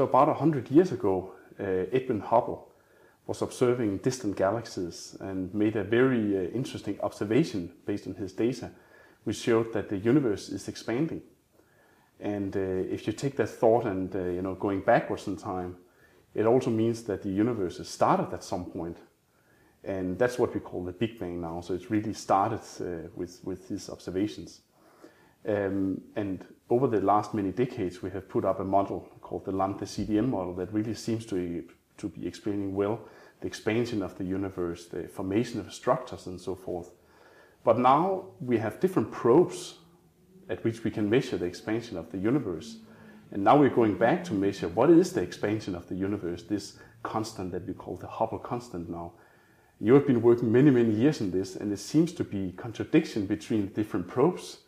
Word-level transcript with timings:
So 0.00 0.04
about 0.04 0.28
100 0.28 0.70
years 0.70 0.92
ago, 0.92 1.34
uh, 1.60 1.84
Edwin 1.92 2.20
Hubble 2.20 2.72
was 3.26 3.42
observing 3.42 3.98
distant 3.98 4.34
galaxies 4.34 5.14
and 5.20 5.52
made 5.52 5.76
a 5.76 5.84
very 5.84 6.38
uh, 6.38 6.50
interesting 6.52 6.98
observation 7.02 7.70
based 7.84 8.06
on 8.06 8.14
his 8.14 8.32
data, 8.32 8.70
which 9.24 9.36
showed 9.36 9.74
that 9.74 9.90
the 9.90 9.98
universe 9.98 10.48
is 10.48 10.68
expanding. 10.68 11.20
And 12.18 12.56
uh, 12.56 12.60
if 12.90 13.06
you 13.06 13.12
take 13.12 13.36
that 13.36 13.50
thought 13.50 13.84
and 13.84 14.16
uh, 14.16 14.20
you 14.20 14.40
know 14.40 14.54
going 14.54 14.80
backwards 14.80 15.26
in 15.26 15.36
time, 15.36 15.76
it 16.34 16.46
also 16.46 16.70
means 16.70 17.02
that 17.02 17.22
the 17.22 17.28
universe 17.28 17.76
has 17.76 17.90
started 17.90 18.32
at 18.32 18.42
some 18.42 18.64
point, 18.64 18.96
and 19.84 20.18
that's 20.18 20.38
what 20.38 20.54
we 20.54 20.60
call 20.60 20.82
the 20.82 20.92
Big 20.92 21.18
Bang 21.18 21.42
now. 21.42 21.60
So 21.60 21.74
it's 21.74 21.90
really 21.90 22.14
started 22.14 22.62
uh, 22.80 23.10
with 23.14 23.38
with 23.44 23.68
these 23.68 23.90
observations. 23.90 24.62
Um, 25.46 26.00
and 26.16 26.44
over 26.68 26.86
the 26.86 27.00
last 27.00 27.34
many 27.34 27.50
decades, 27.50 28.02
we 28.02 28.10
have 28.10 28.28
put 28.28 28.44
up 28.44 28.60
a 28.60 28.64
model 28.64 29.08
called 29.20 29.44
the 29.44 29.52
Lambda 29.52 29.84
CDM 29.84 30.28
model 30.28 30.54
that 30.54 30.72
really 30.72 30.94
seems 30.94 31.26
to 31.26 31.64
to 31.96 32.08
be 32.08 32.26
explaining 32.26 32.74
well 32.74 32.98
the 33.40 33.46
expansion 33.46 34.02
of 34.02 34.16
the 34.18 34.24
universe, 34.24 34.86
the 34.86 35.06
formation 35.08 35.60
of 35.60 35.72
structures, 35.72 36.26
and 36.26 36.40
so 36.40 36.54
forth. 36.54 36.90
But 37.64 37.78
now 37.78 38.26
we 38.40 38.58
have 38.58 38.80
different 38.80 39.10
probes 39.10 39.78
at 40.48 40.64
which 40.64 40.82
we 40.84 40.90
can 40.90 41.08
measure 41.08 41.36
the 41.36 41.46
expansion 41.46 41.96
of 41.96 42.10
the 42.10 42.18
universe. 42.18 42.78
And 43.30 43.44
now 43.44 43.56
we're 43.56 43.70
going 43.70 43.96
back 43.96 44.24
to 44.24 44.34
measure 44.34 44.68
what 44.68 44.90
is 44.90 45.12
the 45.12 45.22
expansion 45.22 45.74
of 45.74 45.88
the 45.88 45.94
universe, 45.94 46.42
this 46.42 46.78
constant 47.02 47.52
that 47.52 47.66
we 47.66 47.74
call 47.74 47.96
the 47.96 48.08
Hubble 48.08 48.38
constant 48.38 48.90
now. 48.90 49.12
You 49.78 49.94
have 49.94 50.06
been 50.06 50.20
working 50.20 50.50
many, 50.52 50.70
many 50.70 50.92
years 50.92 51.20
on 51.20 51.30
this, 51.30 51.56
and 51.56 51.72
it 51.72 51.78
seems 51.78 52.12
to 52.14 52.24
be 52.24 52.48
a 52.48 52.52
contradiction 52.52 53.26
between 53.26 53.68
different 53.68 54.08
probes. 54.08 54.58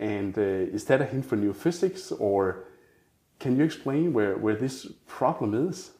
And 0.00 0.36
uh, 0.36 0.40
is 0.40 0.86
that 0.86 1.02
a 1.02 1.04
hint 1.04 1.26
for 1.26 1.36
new 1.36 1.52
physics, 1.52 2.10
or 2.10 2.64
can 3.38 3.56
you 3.56 3.64
explain 3.64 4.14
where, 4.14 4.36
where 4.36 4.56
this 4.56 4.86
problem 5.06 5.68
is? 5.68 5.92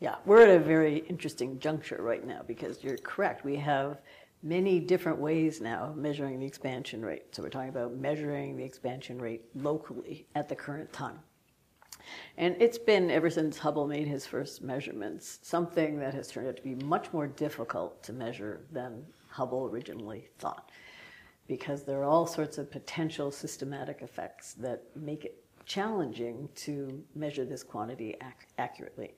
Yeah, 0.00 0.16
we're 0.26 0.42
at 0.42 0.50
a 0.50 0.58
very 0.58 0.98
interesting 1.08 1.60
juncture 1.60 2.02
right 2.02 2.26
now 2.26 2.42
because 2.46 2.82
you're 2.82 2.98
correct. 2.98 3.44
We 3.44 3.56
have 3.56 4.00
many 4.42 4.80
different 4.80 5.18
ways 5.18 5.60
now 5.60 5.84
of 5.84 5.96
measuring 5.96 6.40
the 6.40 6.46
expansion 6.46 7.02
rate. 7.02 7.26
So 7.32 7.44
we're 7.44 7.48
talking 7.48 7.68
about 7.68 7.94
measuring 7.94 8.56
the 8.56 8.64
expansion 8.64 9.18
rate 9.18 9.44
locally 9.54 10.26
at 10.34 10.48
the 10.48 10.56
current 10.56 10.92
time. 10.92 11.20
And 12.36 12.56
it's 12.58 12.76
been, 12.76 13.08
ever 13.08 13.30
since 13.30 13.56
Hubble 13.56 13.86
made 13.86 14.08
his 14.08 14.26
first 14.26 14.62
measurements, 14.62 15.38
something 15.42 15.98
that 16.00 16.12
has 16.12 16.28
turned 16.28 16.48
out 16.48 16.56
to 16.56 16.62
be 16.62 16.74
much 16.84 17.12
more 17.12 17.28
difficult 17.28 18.02
to 18.02 18.12
measure 18.12 18.66
than 18.72 19.06
Hubble 19.28 19.66
originally 19.66 20.28
thought. 20.38 20.70
Because 21.46 21.84
there 21.84 22.00
are 22.00 22.04
all 22.04 22.26
sorts 22.26 22.58
of 22.58 22.70
potential 22.70 23.30
systematic 23.30 24.00
effects 24.02 24.54
that 24.54 24.82
make 24.96 25.24
it 25.24 25.44
challenging 25.66 26.48
to 26.54 27.02
measure 27.14 27.44
this 27.44 27.62
quantity 27.62 28.16
ac- 28.20 28.46
accurately. 28.58 29.14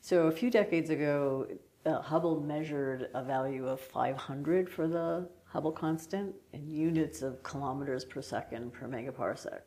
So 0.00 0.26
a 0.26 0.32
few 0.32 0.50
decades 0.50 0.90
ago, 0.90 1.46
uh, 1.86 2.00
Hubble 2.00 2.40
measured 2.40 3.08
a 3.14 3.22
value 3.22 3.66
of 3.66 3.80
500 3.80 4.68
for 4.68 4.86
the 4.86 5.28
Hubble 5.46 5.72
constant 5.72 6.34
in 6.52 6.68
units 6.68 7.22
of 7.22 7.42
kilometers 7.42 8.04
per 8.04 8.20
second 8.20 8.72
per 8.72 8.88
megaparsec. 8.88 9.60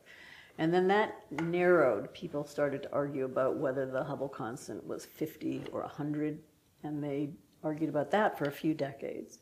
And 0.58 0.74
then 0.74 0.88
that 0.88 1.24
narrowed. 1.30 2.12
People 2.12 2.44
started 2.44 2.82
to 2.82 2.92
argue 2.92 3.24
about 3.24 3.56
whether 3.56 3.86
the 3.86 4.02
Hubble 4.02 4.28
constant 4.28 4.86
was 4.86 5.06
50 5.06 5.64
or 5.72 5.82
100, 5.82 6.40
and 6.82 7.02
they 7.02 7.30
argued 7.62 7.90
about 7.90 8.10
that 8.10 8.36
for 8.36 8.44
a 8.44 8.52
few 8.52 8.74
decades. 8.74 9.38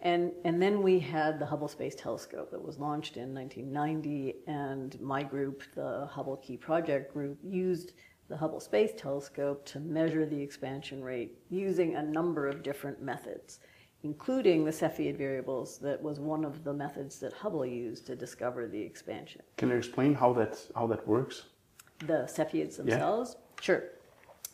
And, 0.00 0.32
and 0.44 0.62
then 0.62 0.82
we 0.82 1.00
had 1.00 1.40
the 1.40 1.46
Hubble 1.46 1.66
Space 1.66 1.94
Telescope 1.96 2.50
that 2.52 2.62
was 2.62 2.78
launched 2.78 3.16
in 3.16 3.34
1990, 3.34 4.36
and 4.46 5.00
my 5.00 5.24
group, 5.24 5.64
the 5.74 6.08
Hubble 6.10 6.36
Key 6.36 6.56
Project 6.56 7.12
group, 7.12 7.38
used 7.42 7.94
the 8.28 8.36
Hubble 8.36 8.60
Space 8.60 8.92
Telescope 8.96 9.64
to 9.66 9.80
measure 9.80 10.24
the 10.24 10.40
expansion 10.40 11.02
rate 11.02 11.38
using 11.50 11.96
a 11.96 12.02
number 12.02 12.46
of 12.46 12.62
different 12.62 13.02
methods, 13.02 13.58
including 14.04 14.64
the 14.64 14.70
Cepheid 14.70 15.16
variables 15.16 15.78
that 15.78 16.00
was 16.00 16.20
one 16.20 16.44
of 16.44 16.62
the 16.62 16.72
methods 16.72 17.18
that 17.18 17.32
Hubble 17.32 17.66
used 17.66 18.06
to 18.06 18.14
discover 18.14 18.68
the 18.68 18.80
expansion. 18.80 19.42
Can 19.56 19.70
you 19.70 19.76
explain 19.76 20.14
how 20.14 20.32
that, 20.34 20.58
how 20.76 20.86
that 20.88 21.06
works? 21.08 21.44
The 22.00 22.28
Cepheids 22.32 22.76
themselves? 22.76 23.34
Yeah. 23.36 23.62
Sure. 23.62 23.84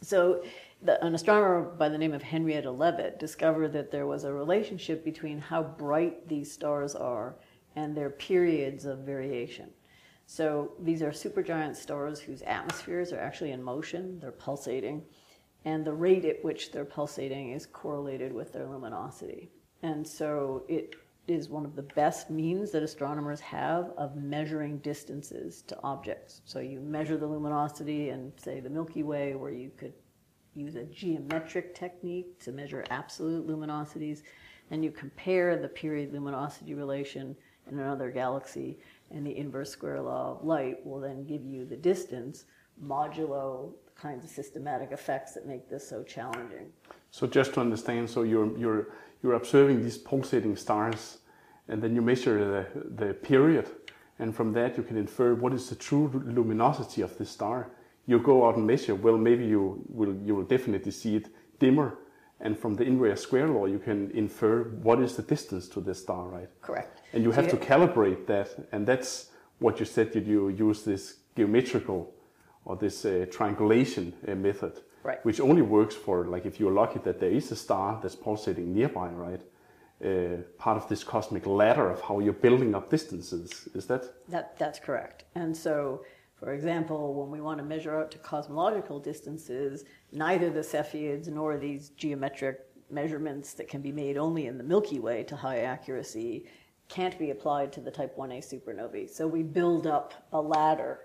So 0.01 0.43
the, 0.85 1.03
an 1.05 1.15
astronomer 1.15 1.63
by 1.63 1.89
the 1.89 1.99
name 1.99 2.13
of 2.13 2.23
Henrietta 2.23 2.71
Leavitt 2.71 3.19
discovered 3.19 3.73
that 3.73 3.91
there 3.91 4.07
was 4.07 4.25
a 4.25 4.33
relationship 4.33 5.05
between 5.05 5.39
how 5.39 5.63
bright 5.63 6.29
these 6.29 6.53
stars 6.53 6.95
are 6.95 7.37
and 7.75 7.97
their 7.97 8.11
periods 8.11 8.85
of 8.85 8.99
variation. 8.99 9.71
So 10.27 10.73
these 10.81 11.03
are 11.03 11.11
supergiant 11.11 11.77
stars 11.77 12.21
whose 12.21 12.43
atmospheres 12.43 13.13
are 13.13 13.19
actually 13.19 13.53
in 13.53 13.63
motion, 13.63 14.19
they're 14.21 14.33
pulsating, 14.33 15.03
and 15.65 15.85
the 15.85 15.93
rate 15.93 16.25
at 16.25 16.45
which 16.45 16.71
they're 16.71 16.85
pulsating 16.85 17.53
is 17.53 17.67
correlated 17.67 18.33
with 18.33 18.53
their 18.53 18.67
luminosity. 18.67 19.51
And 19.83 20.07
so 20.07 20.65
it 20.69 20.95
is 21.27 21.49
one 21.49 21.65
of 21.65 21.75
the 21.75 21.83
best 21.83 22.29
means 22.29 22.71
that 22.71 22.83
astronomers 22.83 23.41
have 23.41 23.93
of 23.97 24.17
measuring 24.17 24.79
distances 24.79 25.63
to 25.63 25.79
objects. 25.83 26.43
So 26.45 26.61
you 26.61 26.81
measure 26.81 27.17
the 27.17 27.27
luminosity 27.27 28.11
in, 28.11 28.33
say, 28.37 28.61
the 28.61 28.69
Milky 28.69 29.03
Way, 29.03 29.35
where 29.35 29.51
you 29.51 29.71
could 29.77 29.95
use 30.55 30.77
a 30.77 30.85
geometric 30.85 31.75
technique 31.75 32.39
to 32.41 32.53
measure 32.53 32.85
absolute 32.91 33.47
luminosities, 33.47 34.23
and 34.71 34.85
you 34.85 34.91
compare 34.91 35.57
the 35.57 35.69
period 35.69 36.13
luminosity 36.13 36.75
relation 36.75 37.37
in 37.71 37.79
another 37.79 38.11
galaxy 38.11 38.79
and 39.11 39.27
the 39.27 39.37
inverse 39.37 39.71
square 39.71 40.01
law 40.01 40.33
of 40.33 40.45
light 40.45 40.85
will 40.85 41.01
then 41.01 41.25
give 41.25 41.45
you 41.45 41.65
the 41.65 41.77
distance 41.77 42.45
modulo 42.83 43.73
the 43.87 44.01
kinds 44.01 44.25
of 44.25 44.31
systematic 44.31 44.91
effects 44.91 45.35
that 45.35 45.47
make 45.47 45.69
this 45.69 45.89
so 45.89 46.03
challenging. 46.03 46.67
So 47.11 47.27
just 47.27 47.55
to 47.55 47.61
understand, 47.61 48.11
so 48.11 48.23
you're, 48.23 48.57
you're, 48.59 48.89
you're 49.23 49.35
observing 49.35 49.83
these 49.83 49.97
pulsating 49.97 50.57
stars 50.57 51.19
and 51.69 51.81
then 51.81 51.95
you 51.95 52.03
measure 52.03 52.67
the, 52.75 53.05
the 53.05 53.15
period 53.15 53.71
and 54.19 54.35
from 54.35 54.53
that 54.53 54.77
you 54.77 54.83
can 54.83 54.97
infer 54.97 55.35
what 55.35 55.53
is 55.53 55.69
the 55.69 55.77
true 55.77 56.11
luminosity 56.25 57.03
of 57.03 57.17
this 57.19 57.31
star. 57.31 57.71
You 58.07 58.19
go 58.19 58.47
out 58.47 58.57
and 58.57 58.67
measure, 58.67 58.95
well 58.95 59.17
maybe 59.17 59.47
you 59.47 59.83
will, 59.89 60.15
you 60.25 60.35
will 60.35 60.45
definitely 60.45 60.93
see 60.93 61.17
it 61.17 61.29
dimmer 61.59 61.99
and 62.45 62.59
from 62.59 62.75
the 62.75 62.85
inverse 62.85 63.23
square 63.23 63.49
law, 63.49 63.67
you 63.67 63.79
can 63.79 64.11
infer 64.11 64.65
what 64.83 65.01
is 65.01 65.17
the 65.17 65.23
distance 65.23 65.69
to 65.69 65.81
the 65.81 65.95
star, 65.95 66.27
right? 66.29 66.49
Correct. 66.61 67.01
And 67.13 67.23
you 67.23 67.31
have 67.31 67.49
to 67.49 67.57
calibrate 67.57 68.27
that, 68.27 68.49
and 68.73 68.87
that's 68.87 69.31
what 69.61 69.79
you 69.79 69.87
said. 69.87 70.13
that 70.13 70.27
You 70.27 70.49
use 70.49 70.83
this 70.83 71.17
geometrical 71.37 72.13
or 72.65 72.77
this 72.77 73.05
uh, 73.05 73.27
triangulation 73.31 74.13
uh, 74.29 74.35
method, 74.35 74.81
right. 75.05 75.25
which 75.25 75.41
only 75.41 75.63
works 75.63 75.95
for 75.95 76.27
like 76.27 76.45
if 76.45 76.59
you're 76.59 76.73
lucky 76.73 76.99
that 77.05 77.21
there 77.21 77.31
is 77.31 77.51
a 77.53 77.57
star 77.57 77.99
that's 78.03 78.17
pulsating 78.17 78.75
nearby, 78.75 79.09
right? 79.09 79.43
Uh, 80.05 80.43
part 80.59 80.77
of 80.77 80.89
this 80.89 81.05
cosmic 81.05 81.47
ladder 81.47 81.89
of 81.89 82.01
how 82.03 82.19
you're 82.19 82.33
building 82.33 82.75
up 82.75 82.91
distances. 82.91 83.69
Is 83.75 83.87
that? 83.87 84.03
That 84.29 84.59
that's 84.59 84.81
correct. 84.81 85.25
And 85.35 85.57
so 85.57 86.05
for 86.37 86.53
example, 86.53 87.15
when 87.15 87.31
we 87.31 87.41
want 87.41 87.59
to 87.59 87.65
measure 87.65 87.97
out 87.99 88.11
to 88.11 88.19
cosmological 88.19 88.99
distances, 88.99 89.85
neither 90.13 90.51
the 90.51 90.61
Cepheids 90.61 91.29
nor 91.29 91.57
these 91.57 91.91
geometric 91.91 92.61
measurements 92.91 93.55
that 93.55 93.69
can 93.69 93.81
be 93.81 93.93
made 93.93 94.17
only 94.17 94.47
in 94.47 94.59
the 94.59 94.65
Milky 94.65 94.99
Way 94.99 95.23
to 95.25 95.37
high 95.37 95.61
accuracy 95.61 96.47
can't 96.89 97.19
be 97.19 97.31
applied 97.31 97.73
to 97.73 97.81
the 97.81 97.91
type 97.91 98.17
1a 98.17 98.39
supernovae. 98.39 99.09
So 99.09 99.27
we 99.27 99.43
build 99.43 99.87
up 99.87 100.13
a 100.33 100.41
ladder 100.41 101.01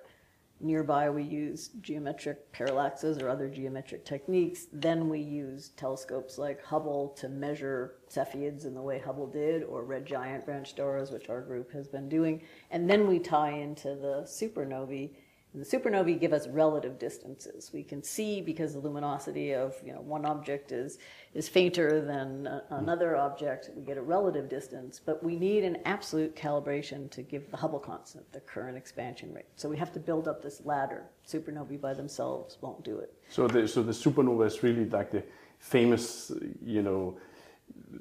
Nearby, 0.61 1.09
we 1.09 1.23
use 1.23 1.69
geometric 1.81 2.51
parallaxes 2.51 3.21
or 3.21 3.29
other 3.29 3.47
geometric 3.47 4.03
techniques. 4.03 4.67
Then 4.73 5.07
we 5.07 5.19
use 5.19 5.69
telescopes 5.77 6.37
like 6.37 6.63
Hubble 6.63 7.15
to 7.19 7.29
measure 7.29 7.95
Cepheids 8.09 8.65
in 8.65 8.73
the 8.73 8.81
way 8.81 8.99
Hubble 8.99 9.27
did, 9.27 9.63
or 9.63 9.83
red 9.83 10.05
giant 10.05 10.45
branch 10.45 10.71
stars, 10.71 11.11
which 11.11 11.29
our 11.29 11.41
group 11.41 11.71
has 11.71 11.87
been 11.87 12.09
doing. 12.09 12.41
And 12.71 12.89
then 12.89 13.07
we 13.07 13.19
tie 13.19 13.51
into 13.51 13.95
the 13.95 14.23
supernovae 14.25 15.11
the 15.59 15.65
supernovae 15.65 16.19
give 16.19 16.33
us 16.33 16.47
relative 16.47 16.97
distances. 16.97 17.71
We 17.73 17.83
can 17.83 18.03
see 18.03 18.41
because 18.41 18.73
the 18.73 18.79
luminosity 18.79 19.53
of 19.53 19.75
you 19.85 19.93
know, 19.93 20.01
one 20.01 20.25
object 20.25 20.71
is, 20.71 20.97
is 21.33 21.49
fainter 21.49 22.01
than 22.01 22.47
a, 22.47 22.63
another 22.71 23.15
object, 23.15 23.69
we 23.75 23.83
get 23.83 23.97
a 23.97 24.01
relative 24.01 24.49
distance, 24.49 24.99
but 25.03 25.23
we 25.23 25.35
need 25.35 25.63
an 25.63 25.77
absolute 25.85 26.35
calibration 26.35 27.09
to 27.11 27.21
give 27.21 27.49
the 27.51 27.57
Hubble 27.57 27.79
constant, 27.79 28.31
the 28.31 28.39
current 28.41 28.77
expansion 28.77 29.33
rate. 29.33 29.45
So 29.55 29.69
we 29.69 29.77
have 29.77 29.91
to 29.93 29.99
build 29.99 30.27
up 30.27 30.41
this 30.41 30.61
ladder. 30.65 31.03
Supernovae 31.27 31.79
by 31.79 31.93
themselves 31.93 32.57
won't 32.61 32.83
do 32.83 32.99
it. 32.99 33.13
So 33.29 33.47
the, 33.47 33.67
so 33.67 33.83
the 33.83 33.91
supernova 33.91 34.47
is 34.47 34.63
really 34.63 34.85
like 34.85 35.11
the 35.11 35.23
famous, 35.59 36.31
you 36.65 36.81
know, 36.81 37.17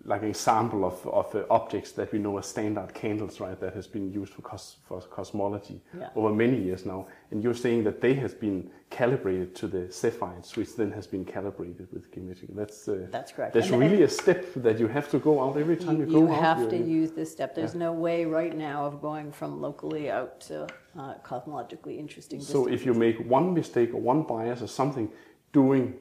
like 0.04 0.22
an 0.22 0.28
example 0.28 0.84
of, 0.84 1.06
of 1.06 1.34
uh, 1.34 1.44
objects 1.50 1.92
that 1.92 2.10
we 2.12 2.18
know 2.18 2.38
as 2.38 2.46
standard 2.46 2.92
candles, 2.94 3.40
right, 3.40 3.58
that 3.60 3.74
has 3.74 3.86
been 3.86 4.10
used 4.10 4.32
for, 4.32 4.42
cos, 4.42 4.76
for 4.86 5.00
cosmology 5.02 5.80
Yeah. 5.98 6.08
over 6.16 6.30
many 6.34 6.56
years 6.56 6.86
now. 6.86 7.06
And 7.30 7.42
you're 7.42 7.54
saying 7.54 7.84
that 7.84 8.00
they 8.00 8.14
has 8.14 8.32
been 8.34 8.70
calibrated 8.90 9.54
to 9.56 9.66
the 9.66 9.80
Cepheids, 9.88 10.56
which 10.56 10.76
then 10.76 10.90
has 10.92 11.06
been 11.06 11.24
calibrated 11.24 11.88
with 11.92 12.10
Geometric. 12.14 12.54
That's 12.54 12.88
uh, 12.88 13.06
That's 13.10 13.32
correct. 13.32 13.52
That's 13.54 13.70
And- 13.70 13.80
really 13.80 14.02
a 14.02 14.08
step 14.08 14.44
that 14.56 14.78
you 14.80 14.88
have 14.88 15.10
to 15.10 15.18
go 15.18 15.42
out 15.44 15.56
every 15.58 15.76
time 15.76 15.98
you, 16.00 16.06
You, 16.06 16.12
go 16.12 16.26
you 16.26 16.32
out. 16.32 16.40
have 16.42 16.60
you- 16.62 16.70
to 16.70 16.78
use 16.78 17.10
this 17.12 17.30
step. 17.30 17.54
There's 17.54 17.74
no 17.74 17.92
way 17.92 18.24
right 18.24 18.56
now 18.56 18.86
of 18.86 19.02
going 19.02 19.30
from 19.32 19.60
locally 19.60 20.10
out 20.10 20.40
to 20.48 20.66
uh, 20.98 21.14
cosmologically 21.22 21.98
interesting 21.98 22.40
So 22.40 22.64
distances. 22.64 22.74
if 22.80 22.86
you 22.86 22.94
make 22.94 23.18
one 23.38 23.52
mistake 23.52 23.92
or 23.94 24.00
one 24.00 24.22
bias 24.22 24.62
or 24.62 24.68
something 24.68 25.10
doing 25.52 25.94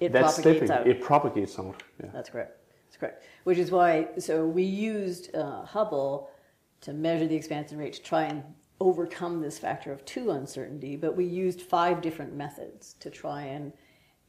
It 0.00 0.12
that 0.12 0.30
stepping, 0.30 0.70
out. 0.70 0.86
it 0.86 1.00
propagates 1.00 1.58
out. 1.58 1.82
Yeah. 2.02 2.10
That's 2.12 2.28
correct. 2.30 2.58
That's 2.94 3.00
correct. 3.00 3.24
Which 3.42 3.58
is 3.58 3.72
why, 3.72 4.08
so 4.18 4.46
we 4.46 4.62
used 4.62 5.34
uh, 5.34 5.64
Hubble 5.64 6.30
to 6.82 6.92
measure 6.92 7.26
the 7.26 7.34
expansion 7.34 7.76
rate 7.76 7.94
to 7.94 8.02
try 8.02 8.22
and 8.24 8.44
overcome 8.78 9.40
this 9.40 9.58
factor 9.58 9.92
of 9.92 10.04
two 10.04 10.30
uncertainty, 10.30 10.94
but 10.94 11.16
we 11.16 11.24
used 11.24 11.60
five 11.60 12.00
different 12.00 12.34
methods 12.34 12.94
to 13.00 13.10
try 13.10 13.42
and, 13.42 13.72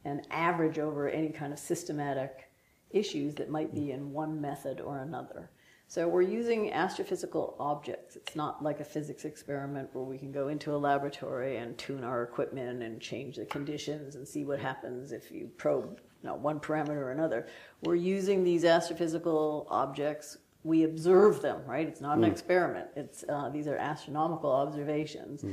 and 0.04 0.26
average 0.32 0.80
over 0.80 1.08
any 1.08 1.28
kind 1.28 1.52
of 1.52 1.60
systematic 1.60 2.50
issues 2.90 3.36
that 3.36 3.50
might 3.50 3.72
be 3.72 3.92
in 3.92 4.12
one 4.12 4.40
method 4.40 4.80
or 4.80 4.98
another. 4.98 5.48
So 5.86 6.08
we're 6.08 6.22
using 6.22 6.72
astrophysical 6.72 7.54
objects. 7.60 8.16
It's 8.16 8.34
not 8.34 8.64
like 8.64 8.80
a 8.80 8.84
physics 8.84 9.24
experiment 9.24 9.90
where 9.92 10.04
we 10.04 10.18
can 10.18 10.32
go 10.32 10.48
into 10.48 10.74
a 10.74 10.76
laboratory 10.76 11.58
and 11.58 11.78
tune 11.78 12.02
our 12.02 12.24
equipment 12.24 12.82
and 12.82 13.00
change 13.00 13.36
the 13.36 13.44
conditions 13.44 14.16
and 14.16 14.26
see 14.26 14.44
what 14.44 14.58
happens 14.58 15.12
if 15.12 15.30
you 15.30 15.50
probe 15.56 16.00
know, 16.24 16.34
one 16.34 16.60
parameter 16.60 16.96
or 16.96 17.12
another. 17.12 17.46
We're 17.82 17.94
using 17.94 18.44
these 18.44 18.64
astrophysical 18.64 19.66
objects. 19.68 20.38
We 20.64 20.82
observe 20.84 21.42
them, 21.42 21.60
right? 21.66 21.86
It's 21.86 22.00
not 22.00 22.18
an 22.18 22.24
experiment. 22.24 22.88
It's 22.96 23.24
uh, 23.28 23.50
these 23.50 23.68
are 23.68 23.76
astronomical 23.76 24.50
observations, 24.50 25.44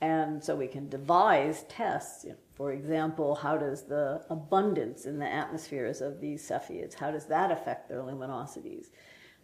and 0.00 0.44
so 0.44 0.54
we 0.54 0.66
can 0.66 0.88
devise 0.88 1.64
tests. 1.68 2.24
You 2.24 2.30
know, 2.30 2.36
for 2.54 2.72
example, 2.72 3.34
how 3.34 3.56
does 3.56 3.84
the 3.84 4.24
abundance 4.28 5.06
in 5.06 5.18
the 5.18 5.26
atmospheres 5.26 6.00
of 6.00 6.20
these 6.20 6.46
Cepheids 6.46 6.94
how 6.94 7.10
does 7.10 7.26
that 7.26 7.50
affect 7.50 7.88
their 7.88 8.00
luminosities? 8.00 8.86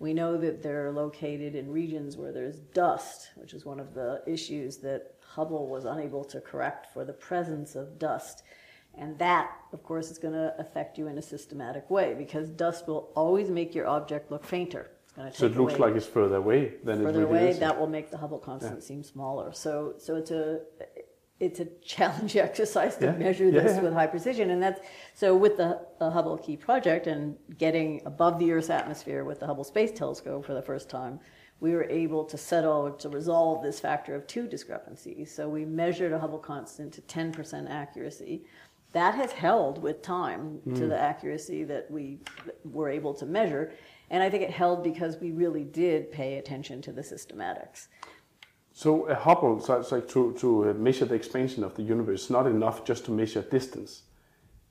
We 0.01 0.13
know 0.13 0.37
that 0.37 0.63
they're 0.63 0.91
located 0.91 1.55
in 1.55 1.71
regions 1.71 2.17
where 2.17 2.33
there's 2.33 2.59
dust, 2.59 3.31
which 3.37 3.55
is 3.55 3.65
one 3.65 3.79
of 3.81 3.95
the 3.95 4.23
issues 4.27 4.79
that 4.79 5.15
Hubble 5.23 5.69
was 5.69 5.85
unable 5.85 6.25
to 6.25 6.41
correct 6.41 6.93
for 6.93 7.05
the 7.05 7.13
presence 7.13 7.77
of 7.77 7.99
dust. 7.99 8.43
And 8.97 9.19
that, 9.19 9.51
of 9.73 9.83
course, 9.83 10.11
is 10.11 10.19
going 10.19 10.35
to 10.35 10.55
affect 10.59 10.99
you 10.99 11.09
in 11.09 11.19
a 11.19 11.23
systematic 11.23 11.91
way 11.91 12.15
because 12.17 12.49
dust 12.51 12.87
will 12.87 13.11
always 13.15 13.51
make 13.51 13.75
your 13.75 13.87
object 13.87 14.31
look 14.31 14.45
fainter. 14.45 14.91
So 15.33 15.47
it 15.47 15.57
looks 15.57 15.75
away 15.75 15.81
like 15.89 15.95
it's 15.97 16.07
further 16.07 16.37
away 16.37 16.75
than 16.83 17.03
further 17.03 17.23
it 17.23 17.27
really 17.27 17.39
away. 17.43 17.51
is. 17.51 17.59
That 17.61 17.79
will 17.79 17.87
make 17.87 18.11
the 18.11 18.19
Hubble 18.19 18.39
constant 18.39 18.83
seem 18.83 19.05
smaller. 19.05 19.53
So, 19.53 19.95
so 19.99 20.17
it's 20.17 20.33
a 20.33 20.61
it's 21.41 21.61
a 21.61 21.65
challenge 21.85 22.37
exercise 22.37 22.97
to 22.97 23.07
Yeah. 23.07 23.13
measure 23.13 23.51
this 23.51 23.77
yeah. 23.77 23.83
with 23.83 23.93
high 23.93 24.09
precision, 24.09 24.51
and 24.51 24.61
that's 24.63 24.81
so 25.15 25.37
with 25.37 25.57
the, 25.57 25.81
the 26.01 26.11
Hubble 26.11 26.37
Key 26.39 26.57
project 26.57 27.07
and 27.07 27.37
getting 27.59 28.03
above 28.07 28.39
the 28.41 28.51
Earth's 28.51 28.71
atmosphere 28.71 29.25
with 29.25 29.39
the 29.41 29.47
Hubble 29.47 29.65
Space 29.65 29.93
Telescope 29.93 30.45
for 30.45 30.55
the 30.55 30.63
first 30.63 30.89
time. 30.91 31.21
We 31.61 31.73
were 31.73 31.85
able 31.85 32.25
to 32.25 32.37
settle 32.37 32.91
to 32.93 33.09
resolve 33.09 33.63
this 33.63 33.79
factor 33.79 34.15
of 34.17 34.27
two 34.27 34.49
discrepancy. 34.49 35.25
So 35.25 35.49
we 35.49 35.65
measured 35.65 36.13
a 36.13 36.19
Hubble 36.19 36.39
constant 36.41 36.93
to 36.95 37.01
10% 37.03 37.71
accuracy. 37.71 38.45
That 38.95 39.15
has 39.17 39.33
held 39.33 39.83
with 39.83 40.03
time 40.03 40.61
Hmm. 40.65 40.75
to 40.75 40.87
the 40.87 40.99
accuracy 40.99 41.65
that 41.65 41.91
we 41.91 42.21
were 42.65 42.89
able 42.89 43.13
to 43.15 43.27
measure. 43.27 43.73
And 44.11 44.23
I 44.23 44.31
think 44.31 44.43
it 44.43 44.51
held 44.51 44.83
because 44.83 45.21
we 45.21 45.31
really 45.33 45.65
did 45.65 46.11
pay 46.13 46.39
attention 46.39 46.81
to 46.83 46.93
the 46.93 47.03
systematics. 47.03 47.89
So 48.73 49.07
a 49.07 49.15
Hubble, 49.15 49.61
so 49.61 49.79
it's 49.81 49.93
like 49.93 50.09
to, 50.09 50.33
to 50.35 50.71
uh, 50.71 50.75
measure 50.75 51.05
the 51.05 51.15
expansion 51.15 51.63
of 51.65 51.75
the 51.75 51.83
universe, 51.83 52.31
not 52.31 52.47
enough 52.47 52.85
just 52.85 53.05
to 53.07 53.11
measure 53.13 53.43
distance. 53.43 54.03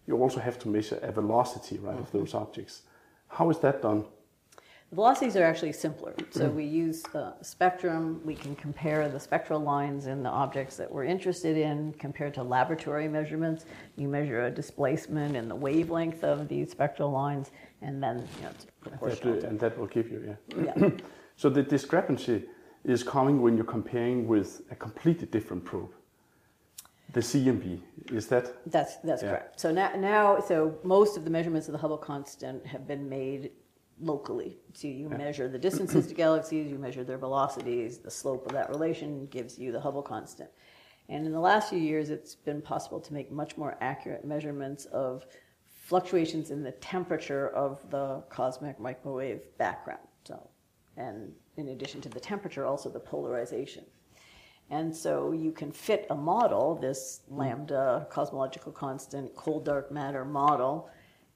You 0.07 0.17
also 0.21 0.39
have 0.39 0.57
to 0.59 0.67
measure 0.67 0.99
a 1.01 1.11
velocity, 1.11 1.77
right, 1.77 1.97
of 1.99 2.11
those 2.11 2.33
objects. 2.33 2.81
How 3.27 3.49
is 3.49 3.59
that 3.59 3.81
done? 3.81 4.05
Velocities 4.94 5.36
are 5.36 5.44
actually 5.44 5.74
simpler. 5.74 6.13
So 6.30 6.50
we 6.50 6.66
use 6.66 7.04
uh, 7.16 7.34
spectrum. 7.42 8.22
We 8.24 8.36
can 8.36 8.56
compare 8.56 9.10
the 9.10 9.19
spectral 9.19 9.60
lines 9.60 10.06
in 10.06 10.22
the 10.22 10.30
objects 10.30 10.78
that 10.78 10.92
we're 10.92 11.04
interested 11.06 11.57
in 11.57 11.94
compared 11.94 12.36
to 12.36 12.44
laboratory 12.44 13.07
measurements. 13.07 13.66
You 13.95 14.07
measure 14.07 14.45
a 14.45 14.51
displacement 14.51 15.36
in 15.36 15.50
the 15.50 15.56
wavelength 15.56 16.24
of 16.24 16.48
these 16.48 16.69
spectral 16.69 17.10
lines, 17.12 17.50
and 17.81 18.04
then 18.04 18.18
you 18.38 18.44
know, 18.44 18.50
it's 18.51 18.68
proportional. 18.81 19.42
to- 19.42 19.48
and 19.48 19.60
that 19.60 19.78
will 19.80 19.88
give 19.88 20.12
you, 20.12 20.38
yeah. 20.56 20.74
yeah. 20.78 20.90
So 21.36 21.50
the 21.50 21.63
discrepancy 21.63 22.44
is 22.84 23.01
coming 23.01 23.42
when 23.42 23.56
you're 23.56 23.66
comparing 23.66 24.28
with 24.28 24.62
a 24.69 24.75
completely 24.75 25.25
different 25.25 25.66
probe. 25.66 25.92
The 27.13 27.22
CMB, 27.22 27.80
is 28.12 28.28
that? 28.28 28.54
That's 28.69 28.98
that's 28.98 29.24
Yeah. 29.24 29.30
correct. 29.30 29.60
So 29.60 29.72
now, 29.72 29.92
now, 29.98 30.40
so 30.40 30.78
most 30.84 31.18
of 31.18 31.24
the 31.24 31.31
measurements 31.31 31.68
of 31.68 31.72
the 31.72 31.80
Hubble 31.80 31.98
constant 31.98 32.63
have 32.68 32.88
been 32.88 33.10
made 33.10 33.50
locally. 34.00 34.57
So 34.74 34.88
you 34.88 35.10
measure 35.10 35.48
the 35.48 35.57
distances 35.57 36.07
to 36.07 36.13
galaxies, 36.13 36.72
you 36.72 36.78
measure 36.78 37.04
their 37.04 37.18
velocities, 37.18 38.00
the 38.00 38.12
slope 38.12 38.45
of 38.45 38.51
that 38.54 38.69
relation 38.69 39.28
gives 39.28 39.57
you 39.57 39.72
the 39.72 39.80
Hubble 39.80 40.01
constant. 40.01 40.50
And 41.10 41.25
in 41.25 41.31
the 41.31 41.40
last 41.40 41.69
few 41.69 41.80
years, 41.80 42.10
it's 42.10 42.36
been 42.36 42.62
possible 42.62 43.00
to 43.00 43.13
make 43.13 43.31
much 43.31 43.57
more 43.57 43.78
accurate 43.81 44.25
measurements 44.25 44.86
of 44.86 45.25
fluctuations 45.66 46.50
in 46.50 46.63
the 46.63 46.72
temperature 46.72 47.50
of 47.50 47.90
the 47.90 48.24
cosmic 48.30 48.80
microwave 48.80 49.42
background. 49.57 50.07
So, 50.25 50.50
and 50.95 51.34
in 51.57 51.69
addition 51.69 52.00
to 52.01 52.10
the 52.10 52.19
temperature, 52.19 52.66
also 52.66 52.90
the 52.90 53.00
polarization. 53.00 53.84
And 54.69 54.95
so 54.95 55.34
you 55.34 55.51
can 55.51 55.72
fit 55.72 56.07
a 56.10 56.16
model, 56.16 56.75
this 56.75 57.22
hmm. 57.28 57.38
lambda 57.38 58.07
cosmological 58.10 58.72
constant 58.72 59.36
cold 59.36 59.66
dark 59.66 59.92
matter 59.92 60.24
model, 60.24 60.90